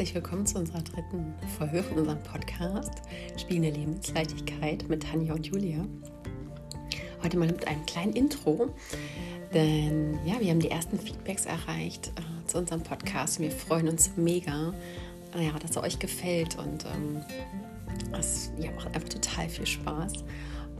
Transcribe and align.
herzlich 0.00 0.14
willkommen 0.14 0.46
zu 0.46 0.56
unserer 0.56 0.80
dritten 0.80 1.34
Folge 1.58 1.82
von 1.82 1.98
unserem 1.98 2.22
Podcast 2.22 3.02
Spielende 3.36 3.78
Lebensleichtigkeit 3.78 4.88
mit 4.88 5.02
Tanja 5.02 5.34
und 5.34 5.46
Julia. 5.46 5.84
Heute 7.22 7.36
mal 7.36 7.48
mit 7.48 7.68
einem 7.68 7.84
kleinen 7.84 8.14
Intro, 8.14 8.74
denn 9.52 10.18
ja, 10.24 10.40
wir 10.40 10.52
haben 10.52 10.60
die 10.60 10.70
ersten 10.70 10.98
Feedbacks 10.98 11.44
erreicht 11.44 12.12
äh, 12.16 12.46
zu 12.46 12.56
unserem 12.56 12.82
Podcast 12.82 13.38
und 13.40 13.44
wir 13.44 13.50
freuen 13.50 13.88
uns 13.88 14.12
mega, 14.16 14.72
äh, 15.36 15.44
ja, 15.44 15.58
dass 15.58 15.76
er 15.76 15.82
euch 15.82 15.98
gefällt 15.98 16.56
und 16.56 16.86
ähm, 16.86 17.22
es 18.18 18.50
ja, 18.58 18.70
macht 18.70 18.86
einfach 18.94 19.10
total 19.10 19.50
viel 19.50 19.66
Spaß. 19.66 20.24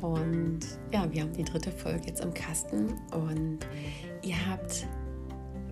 Und 0.01 0.61
ja, 0.95 1.13
wir 1.13 1.21
haben 1.21 1.35
die 1.35 1.45
dritte 1.45 1.71
Folge 1.71 2.07
jetzt 2.07 2.25
im 2.25 2.33
Kasten 2.33 2.95
und 3.13 3.59
ihr 4.23 4.47
habt 4.49 4.87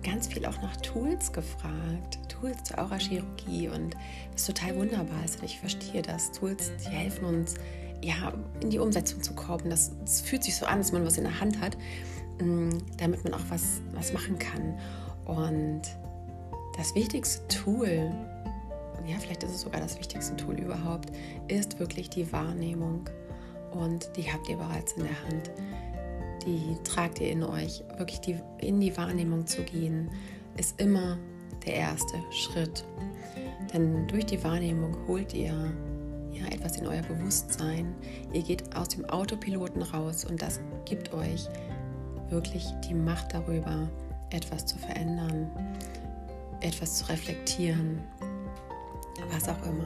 ganz 0.03 0.27
viel 0.27 0.45
auch 0.45 0.61
nach 0.61 0.75
Tools 0.77 1.31
gefragt, 1.31 2.19
Tools 2.29 2.63
zur 2.63 2.79
Aurachirurgie 2.79 3.69
und 3.69 3.95
was 4.33 4.45
total 4.45 4.75
wunderbar 4.75 5.23
ist. 5.25 5.41
Ich 5.43 5.59
verstehe 5.59 6.01
das. 6.01 6.31
Tools, 6.31 6.71
die 6.85 6.89
helfen 6.89 7.25
uns, 7.25 7.55
ja, 8.01 8.33
in 8.61 8.69
die 8.69 8.79
Umsetzung 8.79 9.21
zu 9.21 9.33
kommen. 9.33 9.69
Das, 9.69 9.91
das 10.01 10.21
fühlt 10.21 10.43
sich 10.43 10.55
so 10.55 10.65
an, 10.65 10.79
dass 10.79 10.91
man 10.91 11.05
was 11.05 11.17
in 11.17 11.25
der 11.25 11.39
Hand 11.39 11.59
hat, 11.59 11.77
mm, 12.41 12.69
damit 12.97 13.23
man 13.23 13.33
auch 13.33 13.45
was, 13.49 13.81
was 13.93 14.13
machen 14.13 14.39
kann. 14.39 14.77
Und 15.25 15.81
das 16.77 16.95
wichtigste 16.95 17.47
Tool, 17.47 18.11
ja, 19.05 19.17
vielleicht 19.19 19.43
ist 19.43 19.51
es 19.51 19.61
sogar 19.61 19.81
das 19.81 19.97
wichtigste 19.99 20.35
Tool 20.37 20.57
überhaupt, 20.59 21.11
ist 21.47 21.79
wirklich 21.79 22.09
die 22.09 22.31
Wahrnehmung. 22.31 23.09
Und 23.71 24.09
die 24.15 24.31
habt 24.31 24.49
ihr 24.49 24.57
bereits 24.57 24.93
in 24.93 25.03
der 25.03 25.23
Hand 25.23 25.51
die 26.45 26.77
tragt 26.83 27.19
ihr 27.19 27.31
in 27.31 27.43
euch. 27.43 27.83
Wirklich 27.97 28.19
die, 28.21 28.37
in 28.59 28.79
die 28.79 28.95
Wahrnehmung 28.97 29.45
zu 29.47 29.63
gehen, 29.63 30.09
ist 30.57 30.79
immer 30.79 31.17
der 31.65 31.75
erste 31.75 32.17
Schritt. 32.31 32.83
Denn 33.73 34.07
durch 34.07 34.25
die 34.25 34.43
Wahrnehmung 34.43 34.95
holt 35.07 35.33
ihr 35.33 35.53
ja, 36.31 36.47
etwas 36.47 36.77
in 36.77 36.87
euer 36.87 37.01
Bewusstsein. 37.03 37.93
Ihr 38.33 38.41
geht 38.41 38.75
aus 38.75 38.89
dem 38.89 39.05
Autopiloten 39.05 39.81
raus 39.81 40.25
und 40.25 40.41
das 40.41 40.59
gibt 40.85 41.13
euch 41.13 41.47
wirklich 42.29 42.65
die 42.87 42.93
Macht 42.93 43.33
darüber, 43.33 43.89
etwas 44.29 44.65
zu 44.65 44.77
verändern, 44.77 45.49
etwas 46.61 46.99
zu 46.99 47.09
reflektieren, 47.09 47.99
was 49.31 49.49
auch 49.49 49.61
immer. 49.65 49.85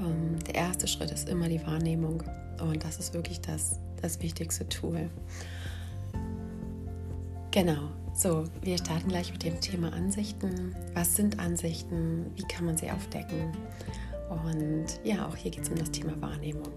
Ähm, 0.00 0.38
der 0.46 0.54
erste 0.54 0.86
Schritt 0.86 1.10
ist 1.10 1.28
immer 1.28 1.48
die 1.48 1.64
Wahrnehmung 1.66 2.22
und 2.60 2.84
das 2.84 2.98
ist 2.98 3.14
wirklich 3.14 3.40
das 3.40 3.80
das 4.02 4.20
wichtigste 4.22 4.68
Tool. 4.68 5.10
Genau, 7.50 7.88
so, 8.14 8.44
wir 8.62 8.78
starten 8.78 9.08
gleich 9.08 9.32
mit 9.32 9.42
dem 9.42 9.60
Thema 9.60 9.92
Ansichten. 9.92 10.74
Was 10.94 11.16
sind 11.16 11.38
Ansichten? 11.38 12.30
Wie 12.34 12.44
kann 12.44 12.64
man 12.64 12.76
sie 12.76 12.90
aufdecken? 12.90 13.52
Und 14.28 14.86
ja, 15.04 15.26
auch 15.26 15.36
hier 15.36 15.50
geht 15.50 15.64
es 15.64 15.68
um 15.68 15.76
das 15.76 15.90
Thema 15.90 16.20
Wahrnehmung. 16.20 16.72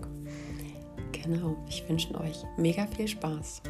Genau, 1.11 1.57
ich 1.67 1.87
wünsche 1.87 2.13
euch 2.19 2.43
mega 2.57 2.85
viel 2.87 3.07
Spaß. 3.07 3.61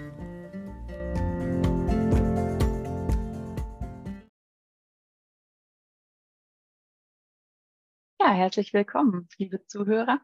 Ja, 8.29 8.35
herzlich 8.35 8.73
willkommen, 8.73 9.27
liebe 9.39 9.65
Zuhörer, 9.65 10.21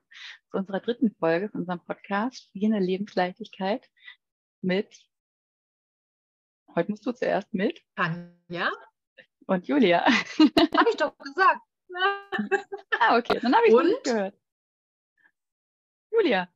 zu 0.52 0.58
unserer 0.58 0.80
dritten 0.80 1.16
Folge 1.16 1.50
von 1.50 1.61
unserem 1.61 1.84
Podcast 1.84 2.38
Spielende 2.38 2.78
Lebensleichtigkeit 2.78 3.89
mit, 4.62 4.95
heute 6.75 6.92
musst 6.92 7.03
du 7.08 7.14
zuerst 7.14 7.52
mit, 7.52 7.81
Tanja 7.95 8.72
und 9.47 9.67
Julia. 9.67 10.06
Habe 10.75 10.89
ich 10.92 10.97
doch 10.97 11.17
gesagt. 11.17 11.62
ah, 13.00 13.17
okay, 13.17 13.39
dann 13.39 13.56
habe 13.56 13.66
ich 13.66 13.73
es 13.73 13.84
nicht 13.84 14.03
gehört. 14.03 14.38
Julia. 16.12 16.47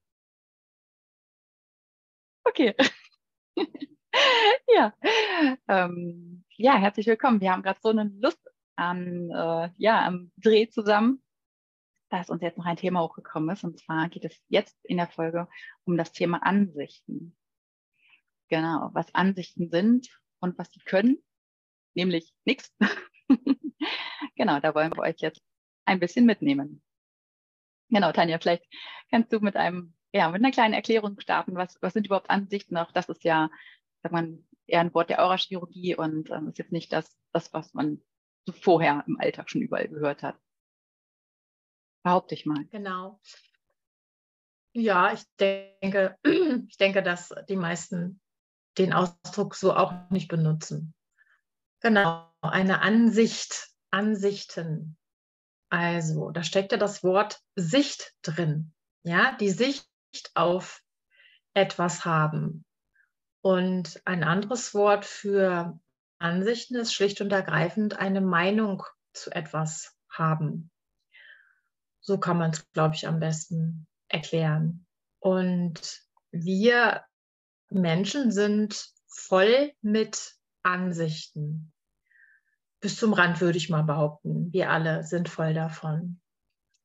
Okay. 2.43 2.75
ja. 4.67 4.93
Ähm, 5.67 6.45
ja, 6.57 6.77
herzlich 6.77 7.07
willkommen. 7.07 7.41
Wir 7.41 7.51
haben 7.51 7.63
gerade 7.63 7.79
so 7.81 7.89
eine 7.89 8.03
Lust 8.19 8.47
an, 8.75 9.31
äh, 9.31 9.71
ja, 9.77 10.05
am 10.05 10.31
Dreh 10.37 10.69
zusammen 10.69 11.23
dass 12.09 12.29
uns 12.29 12.41
jetzt 12.41 12.57
noch 12.57 12.65
ein 12.65 12.77
Thema 12.77 13.01
hochgekommen 13.01 13.49
ist. 13.51 13.63
Und 13.63 13.79
zwar 13.79 14.09
geht 14.09 14.25
es 14.25 14.35
jetzt 14.47 14.77
in 14.83 14.97
der 14.97 15.07
Folge 15.07 15.47
um 15.85 15.97
das 15.97 16.11
Thema 16.11 16.43
Ansichten. 16.43 17.35
Genau, 18.49 18.89
was 18.93 19.13
Ansichten 19.13 19.69
sind 19.69 20.09
und 20.39 20.57
was 20.57 20.71
sie 20.71 20.79
können, 20.79 21.17
nämlich 21.93 22.33
nichts. 22.45 22.73
genau, 24.35 24.59
da 24.59 24.73
wollen 24.73 24.91
wir 24.95 25.03
euch 25.03 25.19
jetzt 25.19 25.41
ein 25.85 25.99
bisschen 25.99 26.25
mitnehmen. 26.25 26.81
Genau, 27.89 28.11
Tanja, 28.11 28.39
vielleicht 28.39 28.65
kannst 29.11 29.31
du 29.31 29.39
mit 29.39 29.55
einem, 29.55 29.93
ja, 30.13 30.29
mit 30.29 30.43
einer 30.43 30.51
kleinen 30.51 30.73
Erklärung 30.73 31.19
starten. 31.19 31.55
Was, 31.55 31.77
was 31.81 31.93
sind 31.93 32.07
überhaupt 32.07 32.29
Ansichten? 32.29 32.77
Auch 32.77 32.91
das 32.91 33.09
ist 33.09 33.23
ja, 33.23 33.49
sagt 34.01 34.13
man, 34.13 34.47
eher 34.65 34.81
ein 34.81 34.93
Wort 34.93 35.09
der 35.09 35.23
Aurachirurgie 35.23 35.95
und 35.95 36.29
ähm, 36.31 36.49
ist 36.49 36.57
jetzt 36.57 36.71
nicht 36.71 36.93
das, 36.93 37.17
das, 37.33 37.53
was 37.53 37.73
man 37.73 38.01
so 38.45 38.53
vorher 38.53 39.03
im 39.07 39.19
Alltag 39.19 39.49
schon 39.49 39.61
überall 39.61 39.87
gehört 39.87 40.23
hat. 40.23 40.37
Behaupte 42.03 42.35
ich 42.35 42.45
mal. 42.45 42.65
Genau. 42.65 43.19
Ja, 44.73 45.13
ich 45.13 45.23
denke, 45.39 46.17
ich 46.67 46.77
denke, 46.77 47.03
dass 47.03 47.33
die 47.47 47.55
meisten 47.55 48.21
den 48.77 48.93
Ausdruck 48.93 49.55
so 49.55 49.73
auch 49.73 50.09
nicht 50.09 50.27
benutzen. 50.27 50.93
Genau, 51.81 52.29
eine 52.41 52.81
Ansicht, 52.81 53.69
Ansichten. 53.89 54.97
Also, 55.69 56.31
da 56.31 56.43
steckt 56.43 56.71
ja 56.71 56.77
das 56.77 57.03
Wort 57.03 57.41
Sicht 57.55 58.13
drin. 58.21 58.73
Ja, 59.03 59.35
die 59.39 59.49
Sicht 59.49 59.87
auf 60.35 60.81
etwas 61.53 62.05
haben. 62.05 62.65
Und 63.41 64.01
ein 64.05 64.23
anderes 64.23 64.73
Wort 64.73 65.05
für 65.05 65.79
Ansichten 66.19 66.75
ist 66.75 66.93
schlicht 66.93 67.21
und 67.21 67.31
ergreifend 67.31 67.97
eine 67.97 68.21
Meinung 68.21 68.83
zu 69.13 69.31
etwas 69.31 69.95
haben. 70.09 70.69
So 72.01 72.17
kann 72.17 72.37
man 72.37 72.51
es, 72.51 72.69
glaube 72.71 72.95
ich, 72.95 73.07
am 73.07 73.19
besten 73.19 73.87
erklären. 74.07 74.85
Und 75.19 76.01
wir 76.31 77.03
Menschen 77.69 78.31
sind 78.31 78.89
voll 79.07 79.73
mit 79.81 80.35
Ansichten. 80.63 81.71
Bis 82.81 82.95
zum 82.97 83.13
Rand 83.13 83.41
würde 83.41 83.57
ich 83.57 83.69
mal 83.69 83.83
behaupten. 83.83 84.51
Wir 84.53 84.69
alle 84.69 85.03
sind 85.03 85.29
voll 85.29 85.53
davon. 85.53 86.21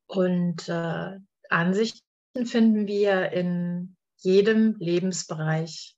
Und 0.06 0.68
äh, 0.68 1.18
Ansichten 1.48 2.46
finden 2.46 2.86
wir 2.86 3.30
in 3.30 3.96
jedem 4.16 4.76
Lebensbereich 4.78 5.96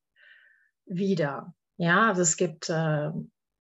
wieder. 0.84 1.54
Ja, 1.78 2.08
also 2.08 2.22
es 2.22 2.36
gibt 2.36 2.68
äh, 2.68 3.10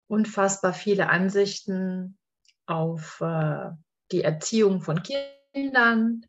unfassbar 0.07 0.73
viele 0.73 1.09
Ansichten 1.09 2.17
auf 2.65 3.21
äh, 3.21 3.71
die 4.11 4.23
Erziehung 4.23 4.81
von 4.81 5.01
Kindern, 5.03 6.25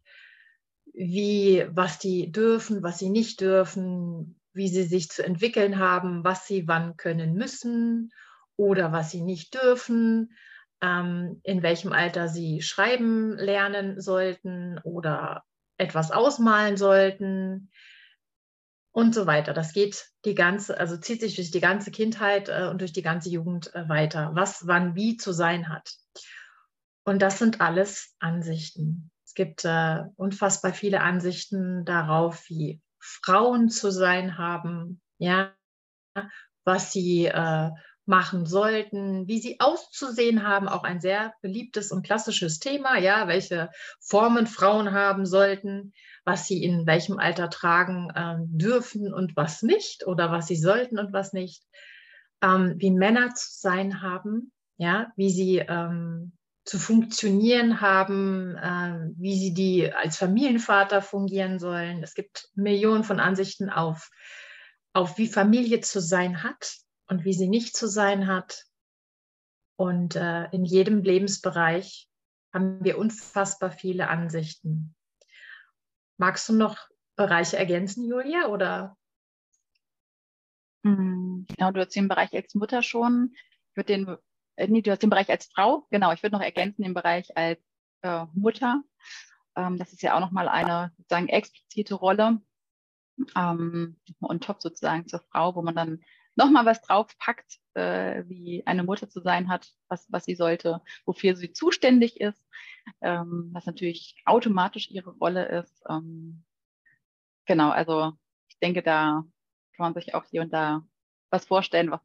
wie, 0.92 1.66
was 1.70 1.98
die 1.98 2.32
dürfen, 2.32 2.82
was 2.82 2.98
sie 2.98 3.10
nicht 3.10 3.40
dürfen, 3.40 4.40
wie 4.52 4.68
sie 4.68 4.82
sich 4.82 5.08
zu 5.08 5.24
entwickeln 5.24 5.78
haben, 5.78 6.24
was 6.24 6.46
sie 6.46 6.66
wann 6.66 6.96
können 6.96 7.34
müssen 7.34 8.12
oder 8.56 8.92
was 8.92 9.10
sie 9.10 9.22
nicht 9.22 9.54
dürfen, 9.54 10.32
ähm, 10.82 11.40
in 11.44 11.62
welchem 11.62 11.92
Alter 11.92 12.28
sie 12.28 12.62
schreiben 12.62 13.36
lernen 13.36 14.00
sollten 14.00 14.78
oder 14.82 15.44
etwas 15.78 16.10
ausmalen 16.10 16.76
sollten 16.76 17.70
und 18.92 19.14
so 19.14 19.26
weiter. 19.26 19.54
Das 19.54 19.72
geht 19.72 20.10
die 20.24 20.34
ganze, 20.34 20.78
also 20.78 20.96
zieht 20.96 21.20
sich 21.20 21.36
durch 21.36 21.50
die 21.50 21.60
ganze 21.60 21.90
Kindheit 21.90 22.48
äh, 22.48 22.68
und 22.68 22.80
durch 22.80 22.92
die 22.92 23.02
ganze 23.02 23.30
Jugend 23.30 23.74
äh, 23.74 23.88
weiter, 23.88 24.32
was 24.34 24.66
wann 24.66 24.94
wie 24.94 25.16
zu 25.16 25.32
sein 25.32 25.68
hat. 25.68 25.94
Und 27.04 27.22
das 27.22 27.38
sind 27.38 27.60
alles 27.60 28.14
Ansichten. 28.18 29.10
Es 29.24 29.34
gibt 29.34 29.64
äh, 29.64 30.02
unfassbar 30.16 30.74
viele 30.74 31.00
Ansichten 31.00 31.84
darauf, 31.84 32.48
wie 32.48 32.80
Frauen 32.98 33.68
zu 33.68 33.90
sein 33.90 34.38
haben, 34.38 35.00
ja, 35.18 35.54
was 36.64 36.92
sie 36.92 37.26
äh, 37.26 37.70
machen 38.06 38.44
sollten, 38.44 39.28
wie 39.28 39.38
sie 39.38 39.60
auszusehen 39.60 40.46
haben, 40.46 40.68
auch 40.68 40.82
ein 40.82 41.00
sehr 41.00 41.32
beliebtes 41.42 41.92
und 41.92 42.04
klassisches 42.04 42.58
Thema, 42.58 42.98
ja, 42.98 43.28
welche 43.28 43.70
Formen 44.00 44.46
Frauen 44.46 44.92
haben 44.92 45.24
sollten, 45.26 45.92
was 46.24 46.46
sie 46.46 46.62
in 46.62 46.86
welchem 46.86 47.18
Alter 47.18 47.48
tragen 47.48 48.10
äh, 48.10 48.36
dürfen 48.40 49.14
und 49.14 49.36
was 49.36 49.62
nicht 49.62 50.06
oder 50.06 50.30
was 50.32 50.48
sie 50.48 50.56
sollten 50.56 50.98
und 50.98 51.12
was 51.12 51.32
nicht, 51.32 51.62
ähm, 52.42 52.74
wie 52.78 52.90
Männer 52.90 53.34
zu 53.34 53.48
sein 53.48 54.02
haben, 54.02 54.52
ja, 54.76 55.12
wie 55.16 55.30
sie 55.30 55.58
ähm, 55.58 56.32
zu 56.70 56.78
funktionieren 56.78 57.80
haben, 57.80 58.56
äh, 58.56 59.10
wie 59.16 59.36
sie 59.36 59.52
die 59.52 59.92
als 59.92 60.16
Familienvater 60.16 61.02
fungieren 61.02 61.58
sollen. 61.58 62.00
Es 62.04 62.14
gibt 62.14 62.48
Millionen 62.54 63.02
von 63.02 63.18
Ansichten 63.18 63.70
auf, 63.70 64.08
auf 64.92 65.18
wie 65.18 65.26
Familie 65.26 65.80
zu 65.80 66.00
sein 66.00 66.44
hat 66.44 66.76
und 67.08 67.24
wie 67.24 67.32
sie 67.32 67.48
nicht 67.48 67.76
zu 67.76 67.88
sein 67.88 68.28
hat. 68.28 68.66
Und 69.74 70.14
äh, 70.14 70.44
in 70.52 70.64
jedem 70.64 71.02
Lebensbereich 71.02 72.08
haben 72.54 72.84
wir 72.84 72.98
unfassbar 72.98 73.72
viele 73.72 74.08
Ansichten. 74.08 74.94
Magst 76.18 76.48
du 76.48 76.52
noch 76.52 76.86
Bereiche 77.16 77.56
ergänzen, 77.56 78.06
Julia? 78.06 78.46
Oder? 78.46 78.96
Hm, 80.84 81.46
genau, 81.48 81.72
du 81.72 81.80
hast 81.80 81.96
den 81.96 82.06
Bereich 82.06 82.32
als 82.32 82.54
Mutter 82.54 82.84
schon. 82.84 83.32
Ich 83.70 83.76
würde 83.76 83.92
den, 83.92 84.16
äh, 84.60 84.68
nee, 84.68 84.82
du 84.82 84.90
hast 84.90 85.02
den 85.02 85.10
Bereich 85.10 85.30
als 85.30 85.46
Frau. 85.46 85.86
Genau, 85.90 86.12
ich 86.12 86.22
würde 86.22 86.36
noch 86.36 86.42
ergänzen 86.42 86.82
den 86.82 86.94
Bereich 86.94 87.36
als 87.36 87.60
äh, 88.02 88.26
Mutter. 88.34 88.82
Ähm, 89.56 89.78
das 89.78 89.92
ist 89.92 90.02
ja 90.02 90.14
auch 90.14 90.20
nochmal 90.20 90.48
eine 90.48 90.92
sozusagen 90.98 91.28
explizite 91.28 91.94
Rolle 91.94 92.40
ähm, 93.36 93.96
on 94.20 94.40
top 94.40 94.62
sozusagen 94.62 95.08
zur 95.08 95.20
Frau, 95.20 95.54
wo 95.54 95.62
man 95.62 95.74
dann 95.74 96.00
nochmal 96.36 96.66
was 96.66 96.82
draufpackt, 96.82 97.58
äh, 97.74 98.24
wie 98.26 98.62
eine 98.66 98.84
Mutter 98.84 99.08
zu 99.08 99.20
sein 99.20 99.48
hat, 99.48 99.72
was, 99.88 100.06
was 100.10 100.24
sie 100.24 100.34
sollte, 100.34 100.82
wofür 101.04 101.36
sie 101.36 101.52
zuständig 101.52 102.20
ist, 102.20 102.42
ähm, 103.00 103.50
was 103.52 103.66
natürlich 103.66 104.16
automatisch 104.24 104.90
ihre 104.90 105.10
Rolle 105.10 105.46
ist. 105.46 105.82
Ähm, 105.88 106.44
genau, 107.46 107.70
also 107.70 108.12
ich 108.48 108.58
denke, 108.58 108.82
da 108.82 109.24
kann 109.76 109.84
man 109.84 109.94
sich 109.94 110.14
auch 110.14 110.24
hier 110.24 110.42
und 110.42 110.52
da 110.52 110.86
was 111.30 111.46
vorstellen, 111.46 111.90
was, 111.90 112.00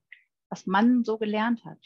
was 0.50 0.66
man 0.66 1.04
so 1.04 1.18
gelernt 1.18 1.66
hat. 1.66 1.80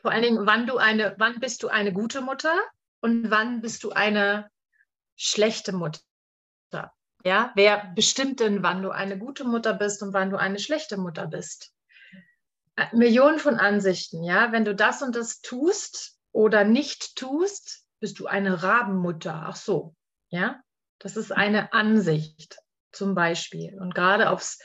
Vor 0.00 0.10
allen 0.10 0.22
Dingen, 0.22 0.46
wann 0.46 0.66
du 0.66 0.78
eine, 0.78 1.14
wann 1.18 1.40
bist 1.40 1.62
du 1.62 1.68
eine 1.68 1.92
gute 1.92 2.22
Mutter 2.22 2.54
und 3.00 3.30
wann 3.30 3.60
bist 3.60 3.84
du 3.84 3.90
eine 3.90 4.50
schlechte 5.16 5.72
Mutter? 5.72 6.00
Ja, 7.24 7.52
wer 7.54 7.92
bestimmt 7.94 8.40
denn, 8.40 8.62
wann 8.62 8.82
du 8.82 8.90
eine 8.90 9.18
gute 9.18 9.44
Mutter 9.44 9.74
bist 9.74 10.02
und 10.02 10.14
wann 10.14 10.30
du 10.30 10.38
eine 10.38 10.58
schlechte 10.58 10.96
Mutter 10.96 11.26
bist? 11.26 11.74
Äh, 12.76 12.86
Millionen 12.96 13.38
von 13.38 13.56
Ansichten, 13.56 14.24
ja. 14.24 14.52
Wenn 14.52 14.64
du 14.64 14.74
das 14.74 15.02
und 15.02 15.14
das 15.14 15.42
tust 15.42 16.18
oder 16.32 16.64
nicht 16.64 17.16
tust, 17.16 17.84
bist 18.00 18.18
du 18.20 18.26
eine 18.26 18.62
Rabenmutter. 18.62 19.44
Ach 19.46 19.56
so, 19.56 19.94
ja. 20.30 20.62
Das 20.98 21.16
ist 21.16 21.32
eine 21.32 21.72
Ansicht 21.72 22.58
zum 22.92 23.14
Beispiel. 23.14 23.78
Und 23.78 23.94
gerade 23.94 24.30
aufs 24.30 24.58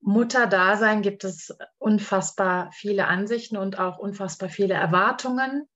Mutterdasein 0.00 1.02
gibt 1.02 1.24
es 1.24 1.56
unfassbar 1.78 2.70
viele 2.72 3.06
Ansichten 3.06 3.56
und 3.56 3.78
auch 3.78 3.98
unfassbar 3.98 4.48
viele 4.48 4.74
Erwartungen 4.74 5.68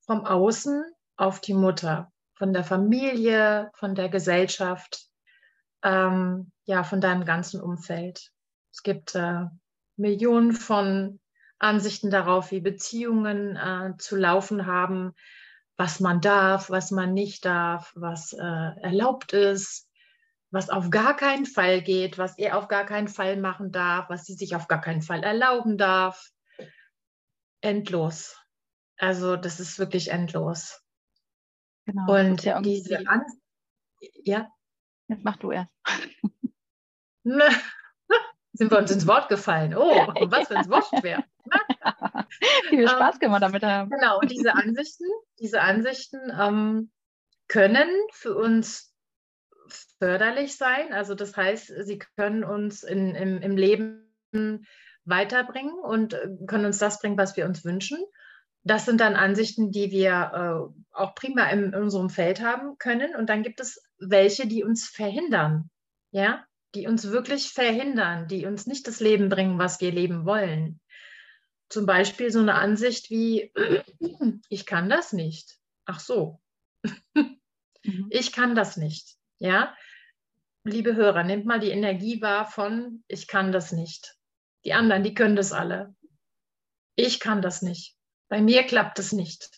vom 0.00 0.24
Außen 0.24 0.84
auf 1.16 1.40
die 1.40 1.54
Mutter, 1.54 2.12
von 2.34 2.52
der 2.52 2.64
Familie, 2.64 3.70
von 3.74 3.94
der 3.94 4.08
Gesellschaft, 4.08 5.08
ähm, 5.82 6.50
ja, 6.64 6.84
von 6.84 7.00
deinem 7.00 7.24
ganzen 7.24 7.60
Umfeld. 7.60 8.30
Es 8.72 8.82
gibt 8.82 9.14
äh, 9.14 9.44
Millionen 9.96 10.52
von 10.52 11.20
Ansichten 11.58 12.10
darauf, 12.10 12.50
wie 12.50 12.60
Beziehungen 12.60 13.56
äh, 13.56 13.96
zu 13.98 14.16
laufen 14.16 14.66
haben, 14.66 15.14
was 15.76 16.00
man 16.00 16.20
darf, 16.20 16.70
was 16.70 16.90
man 16.90 17.14
nicht 17.14 17.44
darf, 17.44 17.92
was 17.96 18.32
äh, 18.32 18.80
erlaubt 18.80 19.32
ist, 19.32 19.83
was 20.54 20.70
auf 20.70 20.88
gar 20.90 21.16
keinen 21.16 21.46
Fall 21.46 21.82
geht, 21.82 22.16
was 22.16 22.38
er 22.38 22.56
auf 22.56 22.68
gar 22.68 22.86
keinen 22.86 23.08
Fall 23.08 23.36
machen 23.36 23.72
darf, 23.72 24.08
was 24.08 24.24
sie 24.24 24.34
sich 24.34 24.54
auf 24.54 24.68
gar 24.68 24.80
keinen 24.80 25.02
Fall 25.02 25.24
erlauben 25.24 25.76
darf. 25.76 26.30
Endlos. 27.60 28.38
Also 28.96 29.34
das 29.36 29.58
ist 29.58 29.80
wirklich 29.80 30.12
endlos. 30.12 30.80
Genau. 31.86 32.14
Und 32.14 32.44
ja 32.44 32.60
diese 32.60 33.06
An 33.08 33.24
ja. 34.00 34.48
Jetzt 35.08 35.24
mach 35.24 35.36
du 35.38 35.50
erst. 35.50 35.70
Sind 38.52 38.70
wir 38.70 38.78
uns 38.78 38.92
ins 38.92 39.08
Wort 39.08 39.28
gefallen? 39.28 39.74
Oh, 39.76 39.90
was 40.30 40.46
für 40.46 40.56
ein 40.56 40.70
Wortschwer. 40.70 41.24
Viel 42.68 42.88
Spaß 42.88 43.18
können 43.18 43.32
wir 43.32 43.40
damit 43.40 43.64
haben. 43.64 43.90
Genau, 43.90 44.20
und 44.20 44.30
diese 44.30 44.54
Ansichten, 44.54 45.06
diese 45.40 45.60
Ansichten 45.60 46.30
ähm, 46.38 46.92
können 47.48 47.90
für 48.12 48.36
uns 48.36 48.93
förderlich 50.04 50.56
sein. 50.58 50.92
Also 50.92 51.14
das 51.14 51.34
heißt, 51.34 51.72
sie 51.84 51.98
können 52.16 52.44
uns 52.44 52.82
in, 52.82 53.14
im, 53.14 53.40
im 53.40 53.56
Leben 53.56 54.66
weiterbringen 55.06 55.78
und 55.78 56.12
äh, 56.12 56.28
können 56.46 56.66
uns 56.66 56.78
das 56.78 57.00
bringen, 57.00 57.16
was 57.16 57.38
wir 57.38 57.46
uns 57.46 57.64
wünschen. 57.64 57.98
Das 58.64 58.84
sind 58.84 59.00
dann 59.00 59.16
Ansichten, 59.16 59.70
die 59.70 59.90
wir 59.90 60.10
äh, 60.12 60.94
auch 60.94 61.14
prima 61.14 61.46
in, 61.46 61.72
in 61.72 61.74
unserem 61.74 62.10
Feld 62.10 62.42
haben 62.42 62.76
können. 62.78 63.16
Und 63.16 63.30
dann 63.30 63.42
gibt 63.42 63.60
es 63.60 63.82
welche, 63.98 64.46
die 64.46 64.62
uns 64.62 64.88
verhindern, 64.88 65.70
ja, 66.10 66.44
die 66.74 66.86
uns 66.86 67.10
wirklich 67.10 67.50
verhindern, 67.50 68.28
die 68.28 68.44
uns 68.44 68.66
nicht 68.66 68.86
das 68.86 69.00
Leben 69.00 69.30
bringen, 69.30 69.58
was 69.58 69.80
wir 69.80 69.90
leben 69.90 70.26
wollen. 70.26 70.80
Zum 71.70 71.86
Beispiel 71.86 72.30
so 72.30 72.40
eine 72.40 72.56
Ansicht 72.56 73.08
wie, 73.08 73.52
ich 74.50 74.66
kann 74.66 74.90
das 74.90 75.14
nicht. 75.14 75.56
Ach 75.86 76.00
so, 76.00 76.40
mhm. 77.14 78.06
ich 78.10 78.32
kann 78.32 78.54
das 78.54 78.76
nicht. 78.76 79.16
Ja, 79.38 79.74
liebe 80.64 80.96
Hörer, 80.96 81.22
nehmt 81.22 81.44
mal 81.46 81.60
die 81.60 81.70
Energie 81.70 82.20
wahr 82.20 82.50
von, 82.50 83.04
ich 83.06 83.28
kann 83.28 83.52
das 83.52 83.72
nicht. 83.72 84.16
Die 84.64 84.72
anderen, 84.72 85.04
die 85.04 85.14
können 85.14 85.36
das 85.36 85.52
alle. 85.52 85.94
Ich 86.96 87.20
kann 87.20 87.42
das 87.42 87.60
nicht. 87.62 87.96
Bei 88.28 88.40
mir 88.40 88.64
klappt 88.64 88.98
es 88.98 89.12
nicht. 89.12 89.50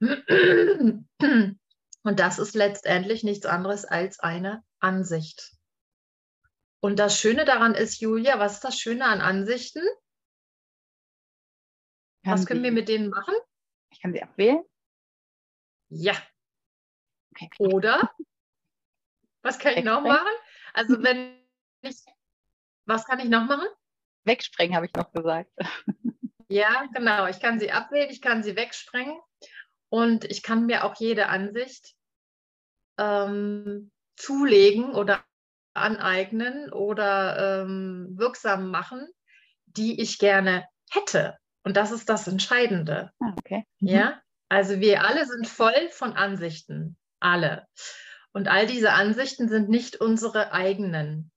Und 0.00 1.08
das 2.02 2.38
ist 2.38 2.54
letztendlich 2.54 3.22
nichts 3.22 3.46
anderes 3.46 3.84
als 3.84 4.18
eine 4.18 4.64
Ansicht. 4.80 5.52
Und 6.80 6.98
das 6.98 7.18
Schöne 7.18 7.44
daran 7.44 7.74
ist, 7.74 8.00
Julia, 8.00 8.38
was 8.38 8.54
ist 8.54 8.64
das 8.64 8.78
Schöne 8.78 9.04
an 9.04 9.20
Ansichten? 9.20 9.82
Kann 12.24 12.32
was 12.32 12.46
können 12.46 12.62
wir 12.62 12.72
mit 12.72 12.88
denen 12.88 13.10
machen? 13.10 13.34
Ich 13.92 14.00
kann 14.00 14.12
sie 14.12 14.22
abwählen. 14.22 14.62
Ja. 15.90 16.14
Okay. 17.32 17.50
Oder 17.58 18.14
was 19.42 19.58
kann 19.58 19.76
ich 19.76 19.84
noch 19.84 20.02
machen? 20.02 20.32
Also 20.74 21.02
wenn 21.02 21.36
ich, 21.82 21.96
was 22.86 23.04
kann 23.06 23.20
ich 23.20 23.28
noch 23.28 23.46
machen? 23.46 23.66
Wegsprengen, 24.24 24.76
habe 24.76 24.86
ich 24.86 24.94
noch 24.94 25.12
gesagt. 25.12 25.50
Ja, 26.48 26.86
genau. 26.92 27.26
Ich 27.26 27.40
kann 27.40 27.60
sie 27.60 27.70
abwählen, 27.70 28.10
ich 28.10 28.20
kann 28.20 28.42
sie 28.42 28.56
wegsprengen 28.56 29.18
und 29.88 30.24
ich 30.24 30.42
kann 30.42 30.66
mir 30.66 30.84
auch 30.84 30.96
jede 30.96 31.28
Ansicht 31.28 31.94
ähm, 32.98 33.90
zulegen 34.16 34.94
oder 34.94 35.24
aneignen 35.74 36.72
oder 36.72 37.62
ähm, 37.62 38.14
wirksam 38.16 38.70
machen, 38.70 39.08
die 39.66 40.00
ich 40.00 40.18
gerne 40.18 40.66
hätte. 40.90 41.38
Und 41.62 41.76
das 41.76 41.92
ist 41.92 42.08
das 42.08 42.26
Entscheidende. 42.26 43.12
Ah, 43.20 43.34
okay. 43.38 43.64
Mhm. 43.78 43.88
Ja, 43.88 44.22
also 44.48 44.80
wir 44.80 45.04
alle 45.04 45.26
sind 45.26 45.46
voll 45.46 45.88
von 45.90 46.14
Ansichten. 46.14 46.96
Alle. 47.20 47.66
Und 48.32 48.48
all 48.48 48.66
diese 48.66 48.92
Ansichten 48.92 49.48
sind 49.48 49.68
nicht 49.68 49.96
unsere 50.00 50.52
eigenen, 50.52 51.30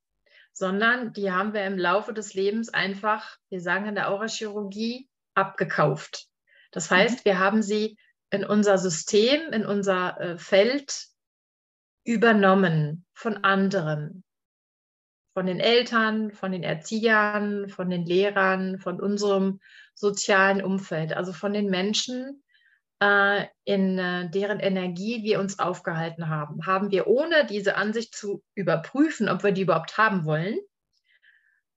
sondern 0.53 1.13
die 1.13 1.31
haben 1.31 1.53
wir 1.53 1.65
im 1.65 1.77
Laufe 1.77 2.13
des 2.13 2.33
Lebens 2.33 2.69
einfach, 2.69 3.37
wir 3.49 3.61
sagen 3.61 3.87
in 3.87 3.95
der 3.95 4.09
Aurachirurgie, 4.11 5.09
abgekauft. 5.33 6.27
Das 6.71 6.89
mhm. 6.89 6.95
heißt, 6.95 7.25
wir 7.25 7.39
haben 7.39 7.63
sie 7.63 7.97
in 8.29 8.45
unser 8.45 8.77
System, 8.77 9.51
in 9.51 9.65
unser 9.65 10.19
äh, 10.19 10.37
Feld 10.37 11.07
übernommen 12.03 13.05
von 13.13 13.37
anderen, 13.43 14.23
von 15.33 15.45
den 15.47 15.59
Eltern, 15.59 16.31
von 16.31 16.51
den 16.51 16.63
Erziehern, 16.63 17.69
von 17.69 17.89
den 17.89 18.05
Lehrern, 18.05 18.79
von 18.79 18.99
unserem 18.99 19.59
sozialen 19.95 20.63
Umfeld, 20.63 21.13
also 21.13 21.33
von 21.33 21.53
den 21.53 21.69
Menschen, 21.69 22.42
in 23.63 23.97
äh, 23.97 24.29
deren 24.29 24.59
Energie 24.59 25.23
wir 25.23 25.39
uns 25.39 25.59
aufgehalten 25.59 26.29
haben. 26.29 26.65
Haben 26.65 26.91
wir, 26.91 27.07
ohne 27.07 27.45
diese 27.45 27.75
Ansicht 27.75 28.15
zu 28.15 28.43
überprüfen, 28.55 29.29
ob 29.29 29.43
wir 29.43 29.51
die 29.51 29.63
überhaupt 29.63 29.97
haben 29.97 30.25
wollen, 30.25 30.57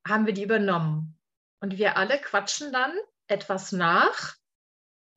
haben 0.07 0.27
wir 0.27 0.35
die 0.35 0.45
übernommen. 0.45 1.19
Und 1.61 1.79
wir 1.79 1.97
alle 1.97 2.19
quatschen 2.19 2.73
dann 2.73 2.93
etwas 3.29 3.73
nach 3.73 4.37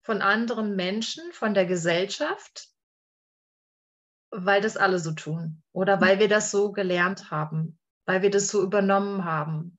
von 0.03 0.21
anderen 0.21 0.75
Menschen, 0.75 1.31
von 1.33 1.53
der 1.53 1.65
Gesellschaft, 1.65 2.69
weil 4.31 4.61
das 4.61 4.77
alle 4.77 4.99
so 4.99 5.11
tun 5.11 5.61
oder 5.71 6.01
weil 6.01 6.19
wir 6.19 6.27
das 6.27 6.51
so 6.51 6.71
gelernt 6.71 7.29
haben, 7.31 7.77
weil 8.05 8.21
wir 8.21 8.31
das 8.31 8.47
so 8.47 8.63
übernommen 8.63 9.25
haben. 9.25 9.77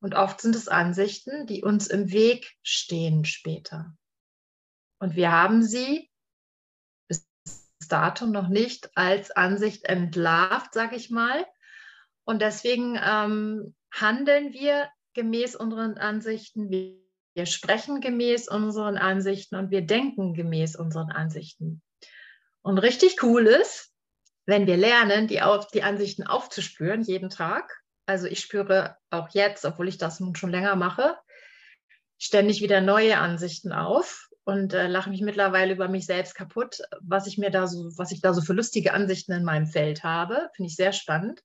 Und 0.00 0.14
oft 0.14 0.40
sind 0.40 0.54
es 0.54 0.68
Ansichten, 0.68 1.46
die 1.46 1.62
uns 1.62 1.88
im 1.88 2.10
Weg 2.10 2.56
stehen 2.62 3.24
später. 3.24 3.96
Und 4.98 5.16
wir 5.16 5.32
haben 5.32 5.62
sie 5.62 6.10
bis 7.08 7.88
dato 7.88 8.26
noch 8.26 8.48
nicht 8.48 8.90
als 8.96 9.30
Ansicht 9.30 9.84
entlarvt, 9.84 10.74
sage 10.74 10.96
ich 10.96 11.10
mal. 11.10 11.46
Und 12.24 12.42
deswegen 12.42 12.98
ähm, 13.02 13.74
handeln 13.92 14.52
wir 14.52 14.88
gemäß 15.14 15.54
unseren 15.56 15.96
Ansichten, 15.96 16.70
wir, 16.70 16.98
wir 17.34 17.46
sprechen 17.46 18.00
gemäß 18.00 18.48
unseren 18.48 18.96
Ansichten 18.96 19.56
und 19.56 19.70
wir 19.70 19.82
denken 19.82 20.34
gemäß 20.34 20.76
unseren 20.76 21.10
Ansichten. 21.12 21.82
Und 22.62 22.78
richtig 22.78 23.22
cool 23.22 23.46
ist, 23.46 23.92
wenn 24.46 24.66
wir 24.66 24.76
lernen, 24.76 25.28
die, 25.28 25.42
auf, 25.42 25.68
die 25.68 25.82
Ansichten 25.82 26.26
aufzuspüren 26.26 27.02
jeden 27.02 27.30
Tag. 27.30 27.72
Also 28.06 28.26
ich 28.26 28.40
spüre 28.40 28.96
auch 29.10 29.28
jetzt, 29.30 29.64
obwohl 29.64 29.88
ich 29.88 29.98
das 29.98 30.20
nun 30.20 30.34
schon 30.34 30.50
länger 30.50 30.76
mache, 30.76 31.16
ständig 32.18 32.60
wieder 32.60 32.80
neue 32.80 33.18
Ansichten 33.18 33.72
auf 33.72 34.25
und 34.46 34.74
äh, 34.74 34.86
lache 34.86 35.10
mich 35.10 35.22
mittlerweile 35.22 35.72
über 35.72 35.88
mich 35.88 36.06
selbst 36.06 36.36
kaputt, 36.36 36.80
was 37.00 37.26
ich 37.26 37.36
mir 37.36 37.50
da 37.50 37.66
so, 37.66 37.90
was 37.96 38.12
ich 38.12 38.20
da 38.20 38.32
so 38.32 38.40
für 38.40 38.52
lustige 38.52 38.94
Ansichten 38.94 39.32
in 39.32 39.42
meinem 39.42 39.66
Feld 39.66 40.04
habe. 40.04 40.50
Finde 40.54 40.68
ich 40.68 40.76
sehr 40.76 40.92
spannend, 40.92 41.42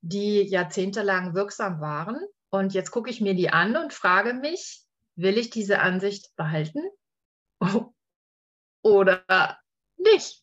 die 0.00 0.42
jahrzehntelang 0.42 1.34
wirksam 1.34 1.80
waren. 1.80 2.18
Und 2.50 2.74
jetzt 2.74 2.90
gucke 2.90 3.10
ich 3.10 3.20
mir 3.20 3.34
die 3.34 3.50
an 3.50 3.76
und 3.76 3.92
frage 3.92 4.34
mich, 4.34 4.82
will 5.14 5.38
ich 5.38 5.50
diese 5.50 5.78
Ansicht 5.78 6.34
behalten 6.34 6.82
oder 8.82 9.24
nicht? 9.96 10.42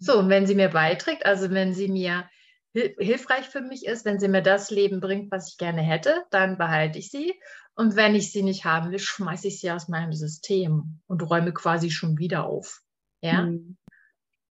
So, 0.00 0.18
und 0.18 0.28
wenn 0.28 0.46
sie 0.46 0.54
mir 0.54 0.68
beiträgt, 0.68 1.24
also 1.24 1.50
wenn 1.50 1.72
sie 1.72 1.88
mir 1.88 2.28
hilfreich 2.74 3.48
für 3.48 3.62
mich 3.62 3.86
ist, 3.86 4.04
wenn 4.04 4.18
sie 4.18 4.28
mir 4.28 4.42
das 4.42 4.70
Leben 4.70 5.00
bringt, 5.00 5.30
was 5.30 5.50
ich 5.50 5.56
gerne 5.56 5.80
hätte, 5.80 6.24
dann 6.30 6.58
behalte 6.58 6.98
ich 6.98 7.10
sie. 7.10 7.40
Und 7.74 7.96
wenn 7.96 8.14
ich 8.14 8.32
sie 8.32 8.42
nicht 8.42 8.64
haben 8.64 8.90
will, 8.90 8.98
schmeiße 8.98 9.48
ich 9.48 9.60
sie 9.60 9.70
aus 9.70 9.88
meinem 9.88 10.12
System 10.12 11.00
und 11.06 11.22
räume 11.22 11.52
quasi 11.52 11.90
schon 11.90 12.18
wieder 12.18 12.46
auf. 12.46 12.82
Ja. 13.22 13.42
Hm. 13.42 13.78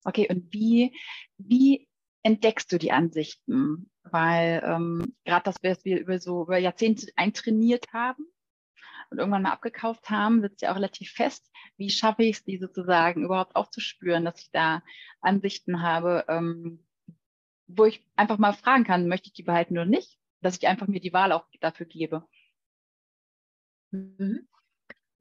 Okay, 0.05 0.29
und 0.29 0.53
wie, 0.53 0.97
wie 1.39 1.89
entdeckst 2.23 2.73
du 2.73 2.79
die 2.79 2.93
Ansichten? 2.93 3.91
Weil 4.05 4.63
ähm, 4.65 5.15
gerade 5.25 5.45
das, 5.45 5.57
was 5.63 5.85
wir 5.85 6.01
über 6.01 6.19
so 6.19 6.43
über 6.43 6.59
Jahrzehnte 6.59 7.07
eintrainiert 7.17 7.93
haben 7.93 8.27
und 9.11 9.19
irgendwann 9.19 9.43
mal 9.43 9.53
abgekauft 9.53 10.11
haben, 10.11 10.41
sitzt 10.41 10.63
ja 10.63 10.73
auch 10.73 10.77
relativ 10.77 11.13
fest. 11.13 11.51
Wie 11.77 11.91
schaffe 11.91 12.25
ich 12.25 12.39
es, 12.39 12.45
die 12.45 12.59
sozusagen 12.59 13.25
überhaupt 13.25 13.55
aufzuspüren, 13.55 14.25
dass 14.25 14.41
ich 14.41 14.51
da 14.51 14.83
Ansichten 15.21 15.83
habe, 15.83 16.25
ähm, 16.29 16.85
wo 17.69 17.85
ich 17.85 18.05
einfach 18.17 18.39
mal 18.39 18.53
fragen 18.53 18.85
kann, 18.85 19.07
möchte 19.07 19.29
ich 19.29 19.35
die 19.35 19.45
behalten 19.45 19.75
oder 19.75 19.87
nicht? 19.87 20.19
Dass 20.41 20.57
ich 20.57 20.67
einfach 20.67 20.89
mir 20.89 21.01
die 21.01 21.13
Wahl 21.13 21.31
auch 21.31 21.47
dafür 21.61 21.87
gebe. 21.87 22.27
Mhm. 23.93 24.49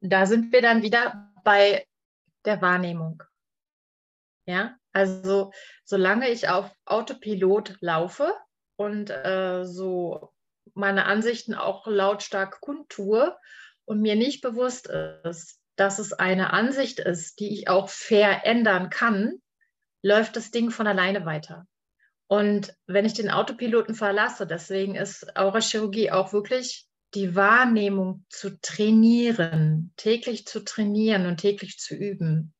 Da 0.00 0.26
sind 0.26 0.52
wir 0.52 0.62
dann 0.62 0.82
wieder 0.82 1.32
bei 1.44 1.86
der 2.44 2.60
Wahrnehmung. 2.60 3.22
Ja, 4.46 4.76
also 4.92 5.52
solange 5.84 6.28
ich 6.28 6.48
auf 6.48 6.70
Autopilot 6.84 7.76
laufe 7.80 8.34
und 8.76 9.10
äh, 9.10 9.64
so 9.64 10.32
meine 10.74 11.04
Ansichten 11.04 11.54
auch 11.54 11.86
lautstark 11.86 12.60
kundtue 12.60 13.36
und 13.84 14.00
mir 14.00 14.16
nicht 14.16 14.40
bewusst 14.40 14.88
ist, 14.88 15.60
dass 15.76 15.98
es 15.98 16.12
eine 16.12 16.52
Ansicht 16.52 16.98
ist, 16.98 17.38
die 17.38 17.52
ich 17.52 17.68
auch 17.68 17.88
verändern 17.88 18.90
kann, 18.90 19.40
läuft 20.02 20.36
das 20.36 20.50
Ding 20.50 20.70
von 20.70 20.86
alleine 20.86 21.24
weiter. 21.24 21.66
Und 22.26 22.74
wenn 22.86 23.04
ich 23.04 23.14
den 23.14 23.30
Autopiloten 23.30 23.94
verlasse, 23.94 24.46
deswegen 24.46 24.94
ist 24.94 25.36
Aurachirurgie 25.36 26.10
auch 26.10 26.32
wirklich 26.32 26.88
die 27.14 27.34
Wahrnehmung 27.34 28.24
zu 28.28 28.60
trainieren, 28.60 29.92
täglich 29.96 30.46
zu 30.46 30.64
trainieren 30.64 31.26
und 31.26 31.38
täglich 31.38 31.78
zu 31.78 31.94
üben, 31.94 32.54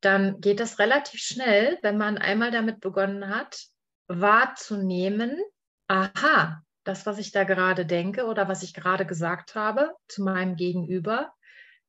dann 0.00 0.40
geht 0.40 0.60
das 0.60 0.78
relativ 0.78 1.20
schnell, 1.20 1.78
wenn 1.82 1.96
man 1.96 2.18
einmal 2.18 2.50
damit 2.50 2.80
begonnen 2.80 3.28
hat, 3.28 3.66
wahrzunehmen, 4.08 5.40
aha, 5.88 6.62
das, 6.84 7.06
was 7.06 7.18
ich 7.18 7.32
da 7.32 7.44
gerade 7.44 7.86
denke 7.86 8.26
oder 8.26 8.46
was 8.48 8.62
ich 8.62 8.74
gerade 8.74 9.06
gesagt 9.06 9.54
habe 9.54 9.92
zu 10.06 10.22
meinem 10.22 10.54
Gegenüber, 10.54 11.32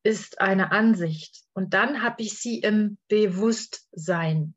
ist 0.03 0.41
eine 0.41 0.71
Ansicht. 0.71 1.43
Und 1.53 1.73
dann 1.73 2.01
habe 2.01 2.23
ich 2.23 2.39
sie 2.39 2.59
im 2.59 2.97
Bewusstsein. 3.07 4.55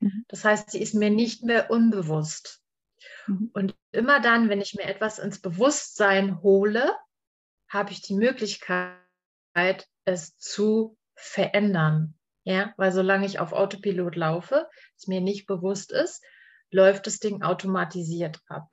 Mhm. 0.00 0.24
Das 0.28 0.44
heißt, 0.44 0.70
sie 0.70 0.80
ist 0.80 0.94
mir 0.94 1.10
nicht 1.10 1.42
mehr 1.42 1.70
unbewusst. 1.70 2.62
Mhm. 3.26 3.50
Und 3.52 3.74
immer 3.92 4.20
dann, 4.20 4.48
wenn 4.48 4.60
ich 4.60 4.74
mir 4.74 4.84
etwas 4.84 5.18
ins 5.18 5.40
Bewusstsein 5.40 6.42
hole, 6.42 6.94
habe 7.68 7.92
ich 7.92 8.02
die 8.02 8.14
Möglichkeit, 8.14 8.98
es 10.04 10.36
zu 10.36 10.96
verändern. 11.14 12.14
Ja, 12.44 12.74
weil 12.76 12.92
solange 12.92 13.24
ich 13.24 13.38
auf 13.38 13.52
Autopilot 13.52 14.16
laufe, 14.16 14.68
es 14.98 15.06
mir 15.06 15.22
nicht 15.22 15.46
bewusst 15.46 15.92
ist, 15.92 16.22
läuft 16.70 17.06
das 17.06 17.18
Ding 17.18 17.42
automatisiert 17.42 18.40
ab. 18.48 18.68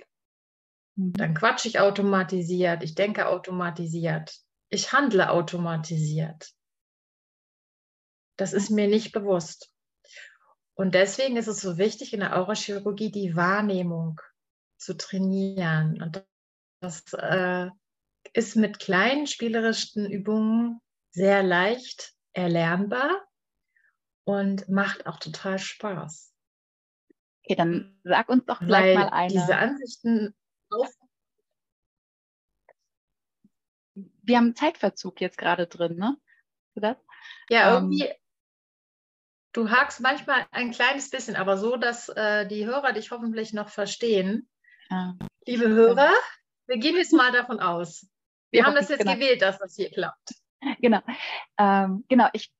Mhm. 0.95 1.13
Dann 1.13 1.33
quatsche 1.33 1.67
ich 1.69 1.79
automatisiert, 1.79 2.83
ich 2.83 2.95
denke 2.95 3.27
automatisiert, 3.27 4.35
ich 4.69 4.91
handle 4.91 5.29
automatisiert. 5.29 6.51
Das 8.37 8.53
ist 8.53 8.71
mir 8.71 8.87
nicht 8.87 9.11
bewusst. 9.11 9.71
Und 10.81 10.95
deswegen 10.95 11.37
ist 11.37 11.45
es 11.45 11.61
so 11.61 11.77
wichtig, 11.77 12.11
in 12.11 12.21
der 12.21 12.35
Aurachirurgie 12.35 13.11
die 13.11 13.35
Wahrnehmung 13.35 14.19
zu 14.77 14.97
trainieren. 14.97 16.01
Und 16.01 16.25
das 16.79 17.03
äh, 17.13 17.69
ist 18.33 18.55
mit 18.55 18.79
kleinen 18.79 19.27
spielerischen 19.27 20.09
Übungen 20.09 20.81
sehr 21.11 21.43
leicht 21.43 22.15
erlernbar 22.33 23.11
und 24.23 24.69
macht 24.69 25.05
auch 25.05 25.19
total 25.19 25.59
Spaß. 25.59 26.33
Okay, 27.43 27.53
dann 27.55 27.99
sag 28.03 28.29
uns 28.29 28.45
doch 28.45 28.57
gleich 28.57 28.81
Weil 28.81 28.95
mal 28.95 29.09
eine. 29.09 29.31
Diese 29.31 29.57
Ansichten 29.57 30.33
auf 30.71 30.91
Wir 34.23 34.37
haben 34.37 34.55
Zeitverzug 34.55 35.21
jetzt 35.21 35.37
gerade 35.37 35.67
drin, 35.67 35.97
ne? 35.97 36.17
Das? 36.73 36.97
Ja, 37.49 37.77
ähm, 37.77 37.91
irgendwie 37.91 38.11
Du 39.53 39.69
hakst 39.69 39.99
manchmal 39.99 40.45
ein 40.51 40.71
kleines 40.71 41.09
bisschen, 41.09 41.35
aber 41.35 41.57
so, 41.57 41.75
dass 41.75 42.07
äh, 42.09 42.47
die 42.47 42.65
Hörer 42.65 42.93
dich 42.93 43.11
hoffentlich 43.11 43.53
noch 43.53 43.69
verstehen. 43.69 44.47
Ja. 44.89 45.15
Liebe 45.45 45.67
Hörer, 45.67 46.11
wir 46.67 46.77
gehen 46.77 46.95
jetzt 46.95 47.13
mal 47.13 47.31
davon 47.31 47.59
aus. 47.59 48.07
Wir 48.51 48.61
ja, 48.61 48.65
haben 48.65 48.75
das 48.75 48.89
jetzt 48.89 48.99
genau. 48.99 49.13
gewählt, 49.13 49.41
dass 49.41 49.59
das 49.59 49.75
hier 49.75 49.89
klappt. 49.89 50.35
Genau. 50.79 50.99
Ähm, 51.57 52.05
genau, 52.07 52.27
ich 52.33 52.51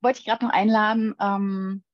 wollte 0.00 0.18
dich 0.18 0.26
gerade 0.26 0.44
noch 0.44 0.52
einladen. 0.52 1.14
Ähm, 1.20 1.84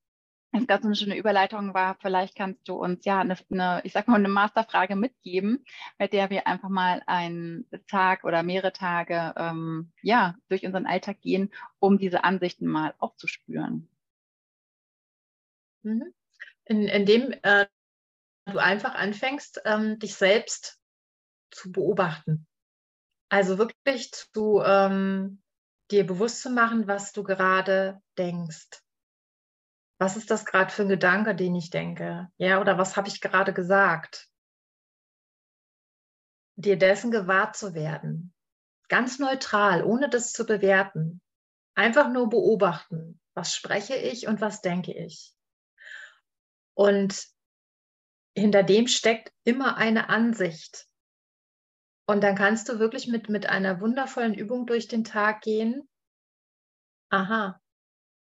es 0.53 0.67
gab 0.67 0.83
so 0.83 0.89
eine 0.89 0.97
schöne 0.97 1.17
Überleitung 1.17 1.73
war, 1.73 1.97
vielleicht 2.01 2.37
kannst 2.37 2.69
du 2.69 2.75
uns 2.75 3.05
ja 3.07 3.21
eine, 3.21 3.37
eine, 3.51 3.81
ich 3.85 3.93
sag 3.93 4.07
mal, 4.07 4.17
eine 4.17 4.29
Masterfrage 4.29 4.97
mitgeben, 4.97 5.65
mit 5.99 6.13
der 6.13 6.29
wir 6.29 6.47
einfach 6.47 6.69
mal 6.69 7.03
einen 7.07 7.67
Tag 7.89 8.25
oder 8.25 8.43
mehrere 8.43 8.73
Tage 8.73 9.33
ähm, 9.37 9.93
ja, 10.03 10.37
durch 10.49 10.67
unseren 10.67 10.87
Alltag 10.87 11.23
gehen, 11.23 11.51
um 11.79 11.99
diese 11.99 12.23
Ansichten 12.25 12.67
mal 12.67 12.95
aufzuspüren. 12.99 13.89
Mhm. 15.83 16.13
In, 16.65 16.89
indem 16.89 17.35
äh, 17.43 17.67
du 18.47 18.59
einfach 18.59 18.95
anfängst, 18.95 19.63
ähm, 19.65 19.99
dich 19.99 20.15
selbst 20.15 20.81
zu 21.51 21.71
beobachten. 21.73 22.47
Also 23.29 23.59
wirklich 23.59 24.13
zu 24.13 24.63
ähm, 24.65 25.43
dir 25.91 26.07
bewusst 26.07 26.41
zu 26.41 26.51
machen, 26.51 26.87
was 26.87 27.13
du 27.13 27.23
gerade 27.23 28.01
denkst. 28.19 28.83
Was 29.99 30.17
ist 30.17 30.31
das 30.31 30.45
gerade 30.45 30.73
für 30.73 30.83
ein 30.83 30.89
Gedanke, 30.89 31.35
den 31.35 31.55
ich 31.55 31.71
denke? 31.71 32.29
Ja, 32.37 32.61
oder 32.61 32.77
was 32.77 32.97
habe 32.97 33.09
ich 33.09 33.21
gerade 33.21 33.53
gesagt? 33.53 34.29
Dir 36.57 36.77
dessen 36.77 37.11
gewahr 37.11 37.53
zu 37.53 37.75
werden. 37.75 38.35
Ganz 38.89 39.19
neutral, 39.19 39.85
ohne 39.85 40.11
das 40.11 40.33
zu 40.33 40.45
bewerten. 40.45 41.21
Einfach 41.75 42.11
nur 42.11 42.29
beobachten. 42.29 43.21
Was 43.35 43.55
spreche 43.55 43.95
ich 43.95 44.27
und 44.27 44.41
was 44.41 44.61
denke 44.61 44.93
ich? 44.93 45.35
Und 46.75 47.27
hinter 48.37 48.63
dem 48.63 48.87
steckt 48.87 49.33
immer 49.45 49.77
eine 49.77 50.09
Ansicht. 50.09 50.87
Und 52.07 52.23
dann 52.23 52.35
kannst 52.35 52.69
du 52.69 52.79
wirklich 52.79 53.07
mit, 53.07 53.29
mit 53.29 53.47
einer 53.47 53.81
wundervollen 53.81 54.35
Übung 54.35 54.67
durch 54.67 54.89
den 54.89 55.05
Tag 55.05 55.43
gehen. 55.43 55.89
Aha, 57.11 57.61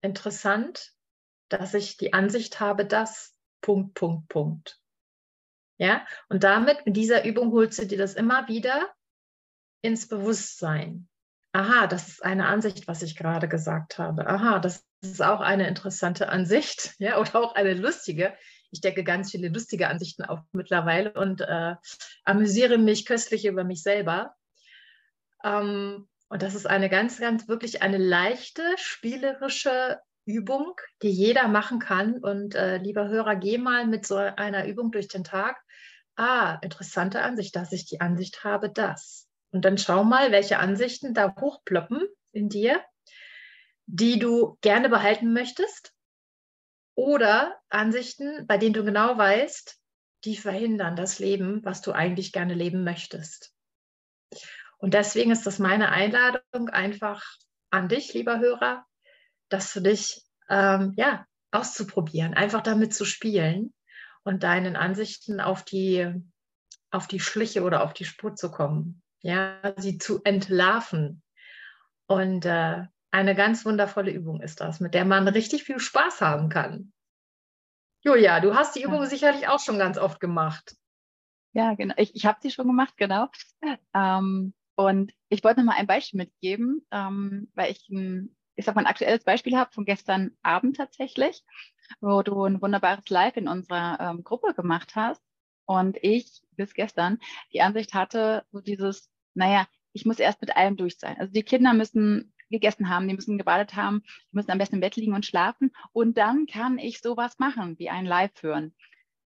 interessant, 0.03 0.93
dass 1.49 1.75
ich 1.75 1.97
die 1.97 2.13
Ansicht 2.13 2.61
habe, 2.61 2.85
dass 2.85 3.37
Punkt, 3.61 3.95
Punkt, 3.95 4.29
Punkt. 4.29 4.81
Ja, 5.79 6.07
und 6.29 6.45
damit, 6.45 6.85
mit 6.85 6.97
dieser 6.97 7.25
Übung 7.25 7.53
holst 7.53 7.79
du 7.79 7.87
dir 7.87 7.99
das 7.99 8.15
immer 8.15 8.49
wieder 8.49 8.93
ins 9.83 10.07
Bewusstsein. 10.07 11.09
Aha, 11.53 11.87
das 11.87 12.09
ist 12.09 12.25
eine 12.25 12.47
Ansicht, 12.47 12.89
was 12.89 13.03
ich 13.03 13.15
gerade 13.15 13.47
gesagt 13.47 13.99
habe. 13.99 14.27
Aha, 14.27 14.59
das 14.59 14.87
ist 15.03 15.23
auch 15.23 15.41
eine 15.41 15.69
interessante 15.69 16.29
Ansicht, 16.31 16.95
ja, 16.99 17.19
oder 17.19 17.37
auch 17.37 17.55
eine 17.55 17.75
lustige. 17.75 18.35
Ich 18.71 18.81
decke 18.81 19.05
ganz 19.05 19.31
viele 19.31 19.49
lustige 19.49 19.89
Ansichten 19.89 20.25
auf 20.25 20.41
mittlerweile 20.53 21.13
und 21.13 21.43
äh, 21.43 21.75
amüsiere 22.25 22.79
mich 22.79 23.05
köstlich 23.05 23.45
über 23.45 23.65
mich 23.65 23.83
selber. 23.83 24.35
Ähm, 25.45 26.09
und 26.31 26.43
das 26.43 26.55
ist 26.55 26.67
eine 26.67 26.89
ganz, 26.89 27.21
ganz 27.21 27.49
wirklich 27.49 27.83
eine 27.83 27.99
leichte, 27.99 28.63
spielerische 28.77 30.01
Übung, 30.25 30.75
die 31.03 31.11
jeder 31.11 31.49
machen 31.49 31.81
kann. 31.81 32.19
Und 32.19 32.55
äh, 32.55 32.79
lieber 32.79 33.09
Hörer, 33.09 33.37
geh 33.37 33.59
mal 33.59 33.87
mit 33.87 34.07
so 34.07 34.17
einer 34.17 34.67
Übung 34.67 34.91
durch 34.91 35.09
den 35.09 35.25
Tag. 35.25 35.61
Ah, 36.17 36.59
interessante 36.63 37.21
Ansicht, 37.21 37.55
dass 37.57 37.73
ich 37.73 37.85
die 37.85 38.01
Ansicht 38.01 38.45
habe, 38.45 38.71
das. 38.71 39.29
Und 39.53 39.65
dann 39.65 39.79
schau 39.79 40.03
mal, 40.03 40.33
welche 40.33 40.59
Ansichten 40.59 41.15
da 41.15 41.35
hochploppen 41.39 42.07
in 42.33 42.49
dir, 42.49 42.83
die 43.87 44.19
du 44.19 44.57
gerne 44.63 44.89
behalten 44.89 45.33
möchtest 45.33 45.95
oder 46.95 47.61
Ansichten, 47.69 48.47
bei 48.47 48.57
denen 48.57 48.73
du 48.73 48.85
genau 48.85 49.17
weißt, 49.17 49.79
die 50.25 50.37
verhindern 50.37 50.97
das 50.97 51.19
Leben, 51.19 51.65
was 51.65 51.83
du 51.83 51.93
eigentlich 51.93 52.33
gerne 52.33 52.55
leben 52.55 52.85
möchtest. 52.85 53.53
Und 54.79 54.95
deswegen 54.95 55.31
ist 55.31 55.47
das 55.47 55.59
meine 55.59 55.91
Einladung 55.91 56.69
einfach 56.71 57.23
an 57.71 57.89
dich, 57.89 58.15
lieber 58.15 58.39
Hörer, 58.39 58.87
das 59.49 59.71
für 59.71 59.83
dich 59.83 60.25
ähm, 60.49 60.95
ja, 60.97 61.27
auszuprobieren, 61.51 62.35
einfach 62.35 62.63
damit 62.63 62.95
zu 62.95 63.05
spielen 63.05 63.75
und 64.25 64.43
deinen 64.43 64.77
Ansichten 64.77 65.41
auf 65.41 65.65
die, 65.65 66.13
auf 66.91 67.07
die 67.07 67.21
Schliche 67.21 67.63
oder 67.63 67.85
auf 67.85 67.93
die 67.93 68.05
Spur 68.05 68.35
zu 68.35 68.51
kommen, 68.51 69.03
ja, 69.23 69.75
sie 69.77 69.99
zu 69.99 70.23
entlarven. 70.25 71.23
Und 72.07 72.45
äh, 72.45 72.85
eine 73.11 73.35
ganz 73.35 73.65
wundervolle 73.65 74.11
Übung 74.11 74.41
ist 74.41 74.61
das, 74.61 74.81
mit 74.81 74.95
der 74.95 75.05
man 75.05 75.29
richtig 75.29 75.65
viel 75.65 75.79
Spaß 75.79 76.21
haben 76.21 76.49
kann. 76.49 76.93
Julia, 78.01 78.41
du 78.41 78.55
hast 78.55 78.75
die 78.75 78.83
Übung 78.83 79.03
ja. 79.03 79.07
sicherlich 79.07 79.49
auch 79.49 79.61
schon 79.61 79.79
ganz 79.79 79.97
oft 79.97 80.19
gemacht. 80.19 80.77
Ja, 81.53 81.75
genau. 81.75 81.95
Ich, 81.99 82.17
ich 82.17 82.27
habe 82.27 82.39
sie 82.43 82.51
schon 82.51 82.67
gemacht, 82.67 82.95
genau. 82.97 83.29
Ähm, 83.95 84.55
und 84.75 85.13
ich 85.29 85.45
wollte 85.45 85.61
noch 85.61 85.67
mal 85.67 85.79
ein 85.79 85.87
Beispiel 85.87 86.19
mitgeben, 86.19 86.85
ähm, 86.91 87.51
weil 87.55 87.71
ich 87.71 87.89
ein, 87.91 88.35
ich 88.57 88.65
sag 88.65 88.75
mal, 88.75 88.83
ein 88.83 88.87
aktuelles 88.87 89.23
Beispiel 89.23 89.57
habe 89.57 89.71
von 89.71 89.85
gestern 89.85 90.33
Abend 90.43 90.77
tatsächlich, 90.77 91.45
wo 92.01 92.23
du 92.23 92.45
ein 92.45 92.61
wunderbares 92.61 93.09
Live 93.09 93.37
in 93.37 93.49
unserer 93.49 94.01
ähm, 94.01 94.25
Gruppe 94.25 94.55
gemacht 94.55 94.97
hast. 94.97 95.23
Und 95.67 95.97
ich 96.03 96.43
bis 96.53 96.75
gestern 96.75 97.19
die 97.53 97.61
Ansicht 97.61 97.95
hatte, 97.95 98.45
so 98.51 98.61
dieses, 98.61 99.12
naja, 99.35 99.67
ich 99.93 100.05
muss 100.05 100.19
erst 100.19 100.41
mit 100.41 100.57
allem 100.57 100.77
durch 100.77 100.99
sein. 100.99 101.17
Also 101.19 101.33
die 101.33 101.43
Kinder 101.43 101.75
müssen 101.75 102.33
gegessen 102.51 102.89
haben, 102.89 103.09
die 103.09 103.15
müssen 103.15 103.39
gebadet 103.39 103.75
haben, 103.75 104.03
die 104.05 104.37
müssen 104.37 104.51
am 104.51 104.59
besten 104.59 104.77
im 104.77 104.81
Bett 104.81 104.97
liegen 104.97 105.15
und 105.15 105.27
schlafen. 105.27 105.73
Und 105.93 106.17
dann 106.19 106.47
kann 106.47 106.79
ich 106.79 107.01
sowas 107.01 107.39
machen, 107.39 107.79
wie 107.79 107.91
ein 107.91 108.07
Live 108.07 108.43
hören. 108.43 108.75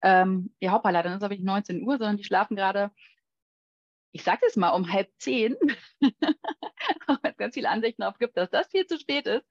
Ähm, 0.03 0.55
ja, 0.61 0.73
hoppala, 0.73 1.03
dann 1.03 1.15
ist 1.15 1.23
aber 1.23 1.35
nicht 1.35 1.45
19 1.45 1.83
Uhr, 1.83 1.99
sondern 1.99 2.17
die 2.17 2.25
schlafen 2.25 2.57
gerade, 2.57 2.91
ich 4.13 4.23
sage 4.23 4.43
es 4.47 4.57
mal, 4.57 4.71
um 4.71 4.93
halb 4.93 5.11
zehn, 5.19 5.57
auch 7.07 7.19
wenn 7.23 7.33
es 7.33 7.37
ganz 7.37 7.55
viele 7.55 7.69
Ansichten 7.69 8.03
auf 8.03 8.19
gibt, 8.19 8.37
dass 8.37 8.51
das 8.51 8.69
viel 8.69 8.87
zu 8.87 8.99
spät 8.99 9.27
ist. 9.27 9.47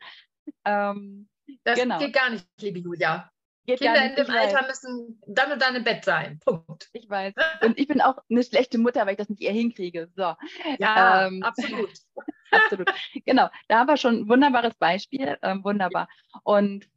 Ähm, 0.63 1.29
das 1.63 1.79
genau. 1.79 1.99
geht 1.99 2.13
gar 2.13 2.29
nicht, 2.29 2.47
liebe 2.59 2.79
Julia. 2.79 3.31
Geht 3.65 3.79
Kinder 3.79 4.05
in 4.05 4.15
dem 4.15 4.29
Alter 4.29 4.59
weiß. 4.59 4.67
müssen 4.67 5.21
dann 5.27 5.51
und 5.51 5.61
dann 5.61 5.75
im 5.75 5.83
Bett 5.83 6.05
sein. 6.05 6.39
Punkt. 6.45 6.89
Ich 6.93 7.09
weiß. 7.09 7.33
Und 7.63 7.79
ich 7.79 7.87
bin 7.87 7.99
auch 8.01 8.17
eine 8.29 8.43
schlechte 8.43 8.77
Mutter, 8.77 9.05
weil 9.05 9.13
ich 9.13 9.17
das 9.17 9.29
nicht 9.29 9.41
eher 9.41 9.53
hinkriege. 9.53 10.11
So. 10.15 10.35
Ja, 10.77 11.27
ähm, 11.27 11.41
absolut. 11.41 11.89
absolut. 12.51 12.93
Genau. 13.25 13.49
Da 13.67 13.87
war 13.87 13.97
schon 13.97 14.19
ein 14.19 14.29
wunderbares 14.29 14.75
Beispiel. 14.75 15.37
Ähm, 15.41 15.63
wunderbar. 15.63 16.07
Und 16.43 16.87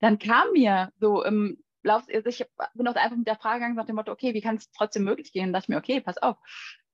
dann 0.00 0.18
kam 0.18 0.52
mir 0.52 0.92
so 0.98 1.22
im 1.22 1.62
Lauf, 1.82 2.04
also 2.12 2.28
ich 2.28 2.44
bin 2.74 2.88
auch 2.88 2.94
einfach 2.94 3.16
mit 3.16 3.26
der 3.26 3.36
Frage 3.36 3.60
gegangen 3.60 3.76
nach 3.76 3.86
dem 3.86 3.96
Motto, 3.96 4.12
okay, 4.12 4.34
wie 4.34 4.40
kann 4.40 4.56
es 4.56 4.70
trotzdem 4.72 5.04
möglich 5.04 5.32
gehen? 5.32 5.48
Und 5.48 5.52
dachte 5.52 5.64
ich 5.64 5.68
mir, 5.68 5.78
okay, 5.78 6.00
pass 6.00 6.18
auf. 6.18 6.36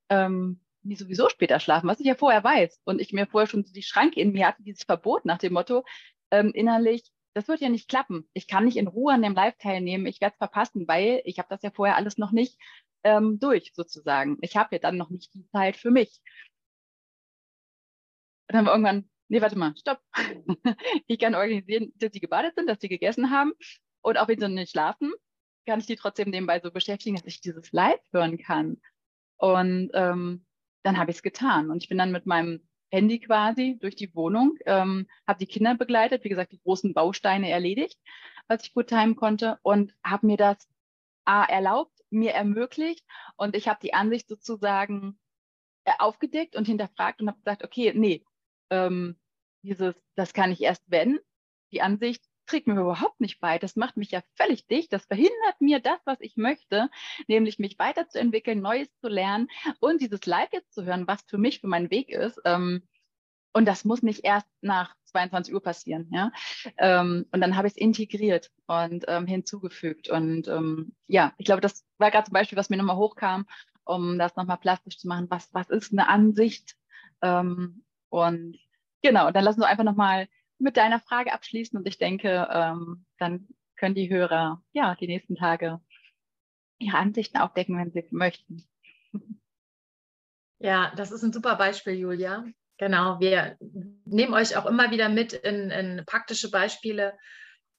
Ähm, 0.09 0.61
die 0.83 0.97
sowieso 0.97 1.29
später 1.29 1.61
schlafen, 1.61 1.89
was 1.89 2.01
ich 2.01 2.07
ja 2.07 2.15
vorher 2.15 2.43
weiß. 2.43 2.81
Und 2.85 3.01
ich 3.01 3.13
mir 3.13 3.27
vorher 3.27 3.49
schon 3.49 3.65
die 3.65 3.83
Schranke 3.83 4.21
in 4.21 4.33
mir 4.33 4.47
hatte, 4.47 4.63
dieses 4.63 4.85
Verbot 4.85 5.25
nach 5.25 5.39
dem 5.39 5.53
Motto, 5.53 5.85
ähm, 6.31 6.53
innerlich, 6.55 7.11
das 7.37 7.49
wird 7.49 7.61
ja 7.61 7.69
nicht 7.69 7.91
klappen. 7.91 8.27
Ich 8.33 8.49
kann 8.49 8.65
nicht 8.65 8.79
in 8.79 8.87
Ruhe 8.87 9.13
an 9.13 9.21
dem 9.21 9.35
Live 9.35 9.59
teilnehmen. 9.59 10.07
Ich 10.07 10.23
werde 10.23 10.33
es 10.33 10.39
verpassen, 10.39 10.89
weil 10.89 11.21
ich 11.27 11.39
habe 11.39 11.49
das 11.51 11.61
ja 11.61 11.71
vorher 11.71 11.97
alles 11.97 12.17
noch 12.17 12.33
nicht 12.33 12.59
ähm, 13.05 13.39
durch, 13.39 13.73
sozusagen. 13.75 14.39
Ich 14.41 14.57
habe 14.57 14.75
ja 14.75 14.79
dann 14.79 14.97
noch 14.97 15.11
nicht 15.11 15.35
die 15.35 15.47
Zeit 15.49 15.77
für 15.77 15.91
mich. 15.91 16.23
Und 18.49 18.55
dann 18.55 18.57
haben 18.57 18.65
wir 18.65 18.73
irgendwann, 18.73 19.11
nee, 19.29 19.43
warte 19.43 19.59
mal, 19.59 19.77
stopp. 19.77 20.01
ich 21.07 21.19
kann 21.19 21.35
organisieren, 21.35 21.93
dass 21.97 22.11
sie 22.15 22.21
gebadet 22.21 22.55
sind, 22.55 22.69
dass 22.69 22.81
sie 22.81 22.89
gegessen 22.89 23.31
haben. 23.31 23.53
Und 24.01 24.17
auch 24.17 24.29
wenn 24.29 24.41
sie 24.41 24.49
nicht 24.49 24.71
schlafen, 24.71 25.13
kann 25.67 25.81
ich 25.81 25.87
die 25.87 25.97
trotzdem 25.97 26.31
nebenbei 26.31 26.61
so 26.61 26.71
beschäftigen, 26.71 27.17
dass 27.17 27.27
ich 27.27 27.43
dieses 27.43 27.71
Live 27.71 28.01
hören 28.13 28.39
kann. 28.39 28.81
Und 29.37 29.91
ähm, 29.93 30.47
dann 30.85 30.97
habe 30.97 31.11
ich 31.11 31.19
es 31.19 31.23
getan. 31.23 31.71
Und 31.71 31.83
ich 31.83 31.91
bin 31.91 31.99
dann 31.99 32.13
mit 32.13 32.25
meinem 32.25 32.66
Handy 32.91 33.21
quasi 33.21 33.79
durch 33.81 33.97
die 33.97 34.15
Wohnung, 34.15 34.57
ähm, 34.67 35.09
habe 35.27 35.39
die 35.39 35.47
Kinder 35.47 35.75
begleitet, 35.75 36.25
wie 36.25 36.29
gesagt, 36.29 36.53
die 36.53 36.61
großen 36.61 36.95
Bausteine 36.95 37.51
erledigt, 37.51 37.99
was 38.49 38.65
ich 38.65 38.73
gut 38.73 38.89
timen 38.89 39.17
konnte 39.17 39.59
und 39.63 39.95
habe 40.05 40.27
mir 40.27 40.37
das 40.37 40.69
A, 41.25 41.45
erlaubt, 41.45 42.05
mir 42.11 42.33
ermöglicht 42.33 43.05
und 43.37 43.57
ich 43.57 43.69
habe 43.69 43.81
die 43.83 43.95
Ansicht 43.95 44.29
sozusagen 44.29 45.19
äh, 45.85 45.93
aufgedeckt 45.99 46.57
und 46.57 46.67
hinterfragt 46.67 47.21
und 47.21 47.29
habe 47.29 47.39
gesagt, 47.39 47.65
okay, 47.65 47.93
nee, 47.95 48.25
ähm, 48.71 49.19
dieses, 49.63 49.95
das 50.15 50.33
kann 50.33 50.53
ich 50.53 50.63
erst 50.63 50.83
wenn, 50.87 51.19
die 51.73 51.83
Ansicht 51.83 52.25
trägt 52.47 52.67
mir 52.67 52.81
überhaupt 52.81 53.21
nicht 53.21 53.41
bei. 53.41 53.59
Das 53.59 53.77
macht 53.77 53.97
mich 53.97 54.11
ja 54.11 54.23
völlig 54.35 54.67
dicht. 54.67 54.93
Das 54.93 55.07
verhindert 55.07 55.61
mir 55.61 55.81
das, 55.81 55.99
was 56.05 56.21
ich 56.21 56.37
möchte, 56.37 56.89
nämlich 57.29 57.59
mich 57.59 57.79
weiterzuentwickeln, 57.79 58.61
Neues 58.61 58.89
zu 59.01 59.09
lernen 59.09 59.49
und 59.81 60.01
dieses 60.01 60.27
Live 60.27 60.53
jetzt 60.53 60.73
zu 60.73 60.85
hören, 60.85 61.07
was 61.07 61.23
für 61.27 61.39
mich 61.39 61.61
für 61.61 61.67
meinen 61.67 61.91
Weg 61.91 62.11
ist. 62.11 62.41
Ähm, 62.45 62.83
und 63.53 63.65
das 63.65 63.87
muss 63.87 64.03
nicht 64.03 64.23
erst 64.23 64.49
nach 64.61 64.95
22 65.07 65.55
Uhr 65.55 65.63
passieren. 65.63 66.11
Ja? 66.13 66.31
Ähm, 66.77 67.25
und 67.33 67.41
dann 67.41 67.57
habe 67.57 67.69
ich 67.69 67.73
es 67.73 67.79
integriert 67.79 68.51
und 68.67 69.07
ähm, 69.09 69.27
hinzugefügt. 69.27 70.11
Und 70.11 70.47
ähm, 70.49 70.95
ja, 71.07 71.33
ich 71.39 71.47
glaube, 71.47 71.63
das 71.63 71.85
war 71.97 72.11
gerade 72.11 72.27
zum 72.27 72.35
Beispiel, 72.35 72.59
was 72.59 72.69
mir 72.69 72.77
nochmal 72.77 72.97
hochkam, 72.97 73.47
um 73.85 74.19
das 74.19 74.37
nochmal 74.37 74.59
plastisch 74.59 74.99
zu 74.99 75.09
machen. 75.09 75.31
Was, 75.31 75.49
was 75.55 75.71
ist 75.71 75.93
eine 75.93 76.09
Ansicht? 76.09 76.77
Ähm, 77.23 77.83
und 78.11 78.59
genau, 79.03 79.31
dann 79.31 79.45
lassen 79.45 79.61
wir 79.61 79.69
einfach 79.69 79.85
nochmal 79.85 80.29
mit 80.59 80.77
deiner 80.77 81.01
Frage 81.01 81.33
abschließen 81.33 81.79
und 81.79 81.87
ich 81.87 81.99
denke, 81.99 82.49
ähm, 82.51 83.05
dann 83.19 83.49
können 83.77 83.95
die 83.95 84.11
Hörer 84.11 84.63
ja 84.73 84.95
die 84.95 85.07
nächsten 85.07 85.37
Tage 85.37 85.81
ihre 86.79 86.97
Ansichten 86.97 87.39
aufdecken, 87.39 87.79
wenn 87.79 87.91
sie 87.91 88.07
möchten. 88.11 88.67
Ja, 90.59 90.93
das 90.97 91.13
ist 91.13 91.23
ein 91.23 91.33
super 91.33 91.57
Beispiel, 91.57 91.95
Julia. 91.95 92.45
Genau, 92.79 93.21
wir 93.21 93.57
nehmen 94.05 94.35
euch 94.35 94.57
auch 94.57 94.67
immer 94.67 94.91
wieder 94.91 95.09
mit 95.09 95.33
in, 95.33 95.71
in 95.71 96.05
praktische 96.07 96.51
Beispiele 96.51 97.17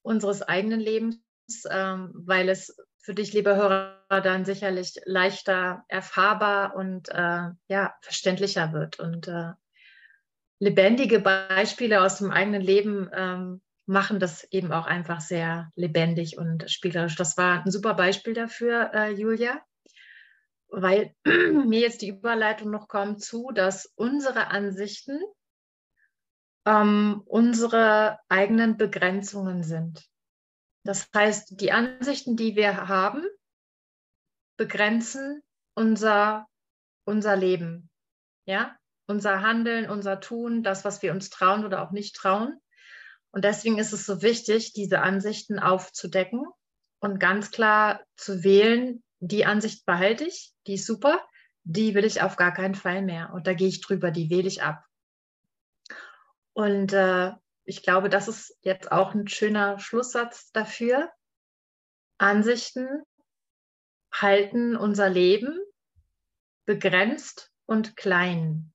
unseres 0.02 0.42
eigenen 0.42 0.80
Lebens, 0.80 1.20
ähm, 1.70 2.12
weil 2.14 2.50
es 2.50 2.76
für 3.00 3.14
dich, 3.14 3.34
liebe 3.34 3.56
Hörer, 3.56 4.04
dann 4.10 4.46
sicherlich 4.46 5.00
leichter 5.06 5.86
erfahrbar 5.88 6.76
und 6.76 7.10
äh, 7.10 7.52
ja, 7.68 7.96
verständlicher 8.02 8.74
wird. 8.74 9.00
Und 9.00 9.28
äh, 9.28 9.54
lebendige 10.60 11.20
Beispiele 11.20 12.02
aus 12.02 12.18
dem 12.18 12.32
eigenen 12.32 12.62
Leben 12.62 13.10
ähm, 13.14 13.62
machen 13.86 14.20
das 14.20 14.44
eben 14.52 14.72
auch 14.72 14.86
einfach 14.86 15.22
sehr 15.22 15.72
lebendig 15.76 16.38
und 16.38 16.70
spielerisch. 16.70 17.16
Das 17.16 17.38
war 17.38 17.64
ein 17.64 17.72
super 17.72 17.94
Beispiel 17.94 18.34
dafür, 18.34 18.92
äh, 18.94 19.12
Julia, 19.12 19.62
weil 20.68 21.16
mir 21.26 21.80
jetzt 21.80 22.02
die 22.02 22.10
Überleitung 22.10 22.70
noch 22.70 22.88
kommt 22.88 23.24
zu, 23.24 23.52
dass 23.54 23.86
unsere 23.96 24.48
Ansichten 24.48 25.20
ähm, 26.68 27.22
unsere 27.26 28.20
eigenen 28.28 28.76
Begrenzungen 28.76 29.64
sind. 29.64 30.06
Das 30.84 31.10
heißt, 31.16 31.60
die 31.62 31.72
Ansichten, 31.72 32.36
die 32.36 32.58
wir 32.58 32.90
haben, 32.90 33.26
begrenzen 34.58 35.42
unser, 35.76 36.48
unser 37.06 37.38
Leben. 37.38 37.90
Ja, 38.46 38.78
unser 39.08 39.42
Handeln, 39.42 39.90
unser 39.90 40.20
Tun, 40.20 40.64
das, 40.64 40.86
was 40.86 41.02
wir 41.02 41.12
uns 41.12 41.30
trauen 41.30 41.66
oder 41.66 41.82
auch 41.82 41.92
nicht 41.92 42.16
trauen. 42.16 42.60
Und 43.32 43.46
deswegen 43.46 43.78
ist 43.78 43.94
es 43.94 44.06
so 44.06 44.22
wichtig, 44.22 44.74
diese 44.74 45.02
Ansichten 45.02 45.60
aufzudecken 45.60 46.46
und 47.00 47.20
ganz 47.20 47.52
klar 47.52 48.02
zu 48.16 48.44
wählen, 48.44 49.04
die 49.20 49.46
Ansicht 49.46 49.86
behalte 49.86 50.26
ich, 50.26 50.54
die 50.68 50.76
ist 50.76 50.86
super, 50.86 51.22
die 51.64 51.96
will 51.96 52.06
ich 52.06 52.22
auf 52.22 52.36
gar 52.36 52.54
keinen 52.54 52.76
Fall 52.76 53.02
mehr. 53.02 53.32
Und 53.34 53.48
da 53.48 53.54
gehe 53.54 53.68
ich 53.68 53.82
drüber, 53.82 54.12
die 54.12 54.30
wähle 54.30 54.48
ich 54.48 54.64
ab. 54.64 54.84
Und 56.54 56.94
äh, 56.94 57.34
ich 57.66 57.84
glaube, 57.84 58.10
das 58.10 58.28
ist 58.28 58.58
jetzt 58.62 58.92
auch 58.92 59.14
ein 59.14 59.28
schöner 59.28 59.80
Schlusssatz 59.80 60.52
dafür. 60.52 61.12
Ansichten 62.18 63.04
halten 64.12 64.76
unser 64.76 65.10
Leben 65.10 65.60
begrenzt 66.66 67.52
und 67.66 67.96
klein 67.96 68.74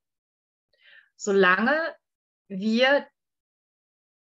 solange 1.22 1.78
wir 2.48 3.06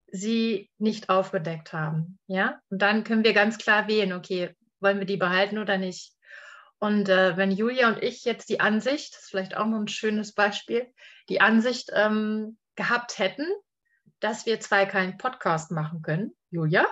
sie 0.08 0.70
nicht 0.78 1.08
aufgedeckt 1.08 1.72
haben. 1.72 2.18
Ja, 2.26 2.60
und 2.68 2.82
dann 2.82 3.02
können 3.02 3.24
wir 3.24 3.32
ganz 3.32 3.56
klar 3.56 3.88
wählen, 3.88 4.12
okay, 4.12 4.54
wollen 4.80 4.98
wir 4.98 5.06
die 5.06 5.16
behalten 5.16 5.58
oder 5.58 5.78
nicht. 5.78 6.12
Und 6.78 7.08
äh, 7.08 7.36
wenn 7.36 7.50
Julia 7.50 7.88
und 7.88 8.02
ich 8.02 8.24
jetzt 8.24 8.48
die 8.50 8.60
Ansicht, 8.60 9.14
das 9.14 9.22
ist 9.22 9.30
vielleicht 9.30 9.56
auch 9.56 9.66
noch 9.66 9.78
ein 9.78 9.88
schönes 9.88 10.34
Beispiel, 10.34 10.92
die 11.28 11.40
Ansicht 11.40 11.90
ähm, 11.94 12.58
gehabt 12.74 13.18
hätten, 13.18 13.46
dass 14.20 14.44
wir 14.44 14.60
zwei 14.60 14.84
keinen 14.84 15.16
Podcast 15.16 15.70
machen 15.70 16.02
können, 16.02 16.36
Julia, 16.50 16.86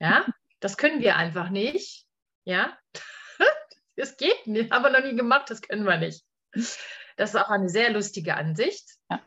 ja, 0.00 0.24
das 0.60 0.76
können 0.76 1.00
wir 1.00 1.16
einfach 1.16 1.50
nicht, 1.50 2.06
ja, 2.44 2.78
das 3.96 4.16
geht 4.16 4.46
nicht, 4.46 4.72
haben 4.72 4.84
wir 4.84 4.90
noch 4.90 5.04
nie 5.04 5.16
gemacht, 5.16 5.50
das 5.50 5.60
können 5.60 5.84
wir 5.84 5.98
nicht. 5.98 6.24
Das 7.16 7.34
ist 7.34 7.40
auch 7.40 7.50
eine 7.50 7.68
sehr 7.68 7.92
lustige 7.92 8.34
Ansicht. 8.36 8.84
Ja. 9.10 9.20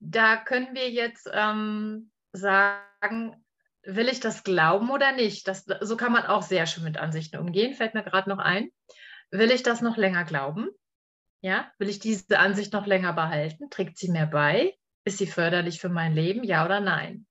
Da 0.00 0.36
können 0.36 0.74
wir 0.74 0.90
jetzt 0.90 1.30
ähm, 1.32 2.10
sagen, 2.32 3.44
will 3.82 4.08
ich 4.08 4.20
das 4.20 4.44
glauben 4.44 4.90
oder 4.90 5.12
nicht? 5.12 5.48
Das, 5.48 5.64
so 5.80 5.96
kann 5.96 6.12
man 6.12 6.24
auch 6.24 6.42
sehr 6.42 6.66
schön 6.66 6.84
mit 6.84 6.98
Ansichten 6.98 7.38
umgehen, 7.38 7.74
fällt 7.74 7.94
mir 7.94 8.02
gerade 8.02 8.28
noch 8.28 8.38
ein. 8.38 8.70
Will 9.30 9.50
ich 9.50 9.62
das 9.62 9.80
noch 9.80 9.96
länger 9.96 10.24
glauben? 10.24 10.68
Ja, 11.40 11.70
will 11.78 11.88
ich 11.88 11.98
diese 11.98 12.38
Ansicht 12.38 12.72
noch 12.72 12.86
länger 12.86 13.12
behalten? 13.12 13.68
Trägt 13.70 13.98
sie 13.98 14.10
mir 14.10 14.26
bei? 14.26 14.74
Ist 15.04 15.18
sie 15.18 15.26
förderlich 15.26 15.80
für 15.80 15.90
mein 15.90 16.14
Leben? 16.14 16.42
Ja 16.42 16.64
oder 16.64 16.80
nein? 16.80 17.26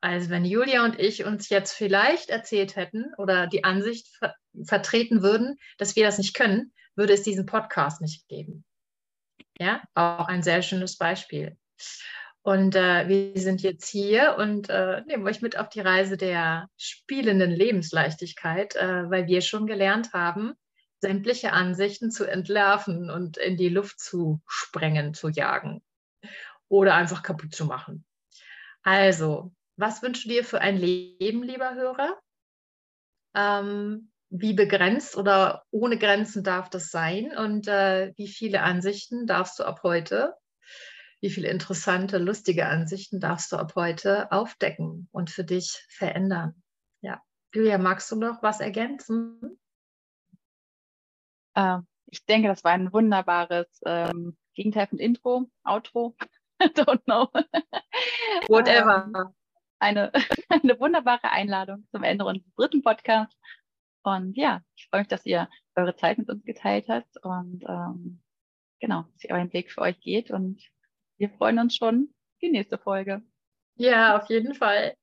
Also 0.00 0.30
wenn 0.30 0.44
Julia 0.44 0.84
und 0.84 0.98
ich 0.98 1.24
uns 1.24 1.48
jetzt 1.48 1.72
vielleicht 1.72 2.30
erzählt 2.30 2.76
hätten 2.76 3.12
oder 3.18 3.46
die 3.46 3.64
Ansicht 3.64 4.08
ver 4.16 4.34
vertreten 4.66 5.22
würden, 5.22 5.56
dass 5.78 5.96
wir 5.96 6.04
das 6.04 6.18
nicht 6.18 6.34
können, 6.34 6.72
würde 6.94 7.14
es 7.14 7.22
diesen 7.22 7.46
Podcast 7.46 8.00
nicht 8.00 8.28
geben. 8.28 8.64
Ja, 9.62 9.80
auch 9.94 10.26
ein 10.26 10.42
sehr 10.42 10.60
schönes 10.60 10.98
Beispiel. 10.98 11.56
Und 12.42 12.74
äh, 12.74 13.06
wir 13.06 13.40
sind 13.40 13.62
jetzt 13.62 13.88
hier 13.88 14.34
und 14.36 14.68
äh, 14.68 15.02
nehmen 15.02 15.24
euch 15.24 15.40
mit 15.40 15.56
auf 15.56 15.68
die 15.68 15.78
Reise 15.78 16.16
der 16.16 16.68
spielenden 16.76 17.52
Lebensleichtigkeit, 17.52 18.74
äh, 18.74 19.08
weil 19.08 19.28
wir 19.28 19.40
schon 19.40 19.68
gelernt 19.68 20.12
haben, 20.12 20.54
sämtliche 21.00 21.52
Ansichten 21.52 22.10
zu 22.10 22.24
entlarven 22.24 23.08
und 23.08 23.36
in 23.36 23.56
die 23.56 23.68
Luft 23.68 24.00
zu 24.00 24.42
sprengen, 24.48 25.14
zu 25.14 25.28
jagen 25.28 25.80
oder 26.68 26.96
einfach 26.96 27.22
kaputt 27.22 27.54
zu 27.54 27.64
machen. 27.64 28.04
Also, 28.82 29.54
was 29.76 30.02
wünschst 30.02 30.24
du 30.24 30.28
dir 30.28 30.44
für 30.44 30.60
ein 30.60 30.76
Leben, 30.76 31.44
lieber 31.44 31.76
Hörer? 31.76 32.18
Ähm, 33.36 34.11
wie 34.34 34.54
begrenzt 34.54 35.16
oder 35.16 35.64
ohne 35.70 35.98
Grenzen 35.98 36.42
darf 36.42 36.70
das 36.70 36.90
sein 36.90 37.36
und 37.36 37.68
äh, 37.68 38.12
wie 38.16 38.28
viele 38.28 38.62
Ansichten 38.62 39.26
darfst 39.26 39.58
du 39.58 39.64
ab 39.64 39.80
heute 39.82 40.34
wie 41.22 41.30
viele 41.30 41.48
interessante, 41.48 42.18
lustige 42.18 42.66
Ansichten 42.66 43.20
darfst 43.20 43.52
du 43.52 43.56
ab 43.56 43.74
heute 43.76 44.30
aufdecken 44.32 45.08
und 45.12 45.30
für 45.30 45.44
dich 45.44 45.86
verändern. 45.88 46.60
Ja. 47.00 47.22
Julia, 47.54 47.78
magst 47.78 48.10
du 48.10 48.16
noch 48.16 48.42
was 48.42 48.58
ergänzen? 48.58 49.56
Äh, 51.54 51.78
ich 52.06 52.26
denke, 52.26 52.48
das 52.48 52.64
war 52.64 52.72
ein 52.72 52.92
wunderbares 52.92 53.68
ähm, 53.86 54.36
Gegenteil 54.54 54.88
von 54.88 54.98
Intro, 54.98 55.48
Outro. 55.62 56.16
Don't 56.60 57.04
know. 57.04 57.28
Whatever. 58.48 59.08
Ähm, 59.14 59.34
eine, 59.78 60.12
eine 60.48 60.80
wunderbare 60.80 61.30
Einladung 61.30 61.86
zum 61.92 62.02
Ende 62.02 62.24
unseres 62.24 62.52
dritten 62.56 62.82
Podcasts. 62.82 63.36
Und 64.02 64.36
ja, 64.36 64.62
ich 64.76 64.88
freue 64.88 65.02
mich, 65.02 65.08
dass 65.08 65.26
ihr 65.26 65.48
eure 65.76 65.96
Zeit 65.96 66.18
mit 66.18 66.28
uns 66.28 66.44
geteilt 66.44 66.88
habt 66.88 67.16
und 67.22 67.64
ähm, 67.68 68.20
genau, 68.80 69.04
dass 69.12 69.24
ihr 69.24 69.30
euren 69.30 69.52
Weg 69.52 69.70
für 69.70 69.80
euch 69.80 70.00
geht 70.00 70.30
und 70.30 70.62
wir 71.18 71.30
freuen 71.30 71.58
uns 71.58 71.76
schon 71.76 72.12
die 72.40 72.50
nächste 72.50 72.78
Folge. 72.78 73.22
Ja, 73.76 74.16
auf 74.18 74.28
jeden 74.28 74.54
Fall. 74.54 74.96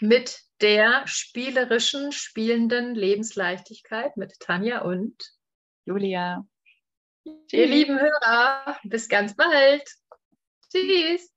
Mit 0.00 0.40
der 0.60 1.06
spielerischen, 1.06 2.12
spielenden 2.12 2.94
Lebensleichtigkeit 2.94 4.16
mit 4.16 4.38
Tanja 4.40 4.82
und 4.82 5.14
Julia. 5.84 6.46
Ihr 7.24 7.66
lieben 7.66 7.98
Hörer, 8.00 8.78
bis 8.84 9.08
ganz 9.08 9.36
bald. 9.36 9.84
Tschüss. 10.72 11.35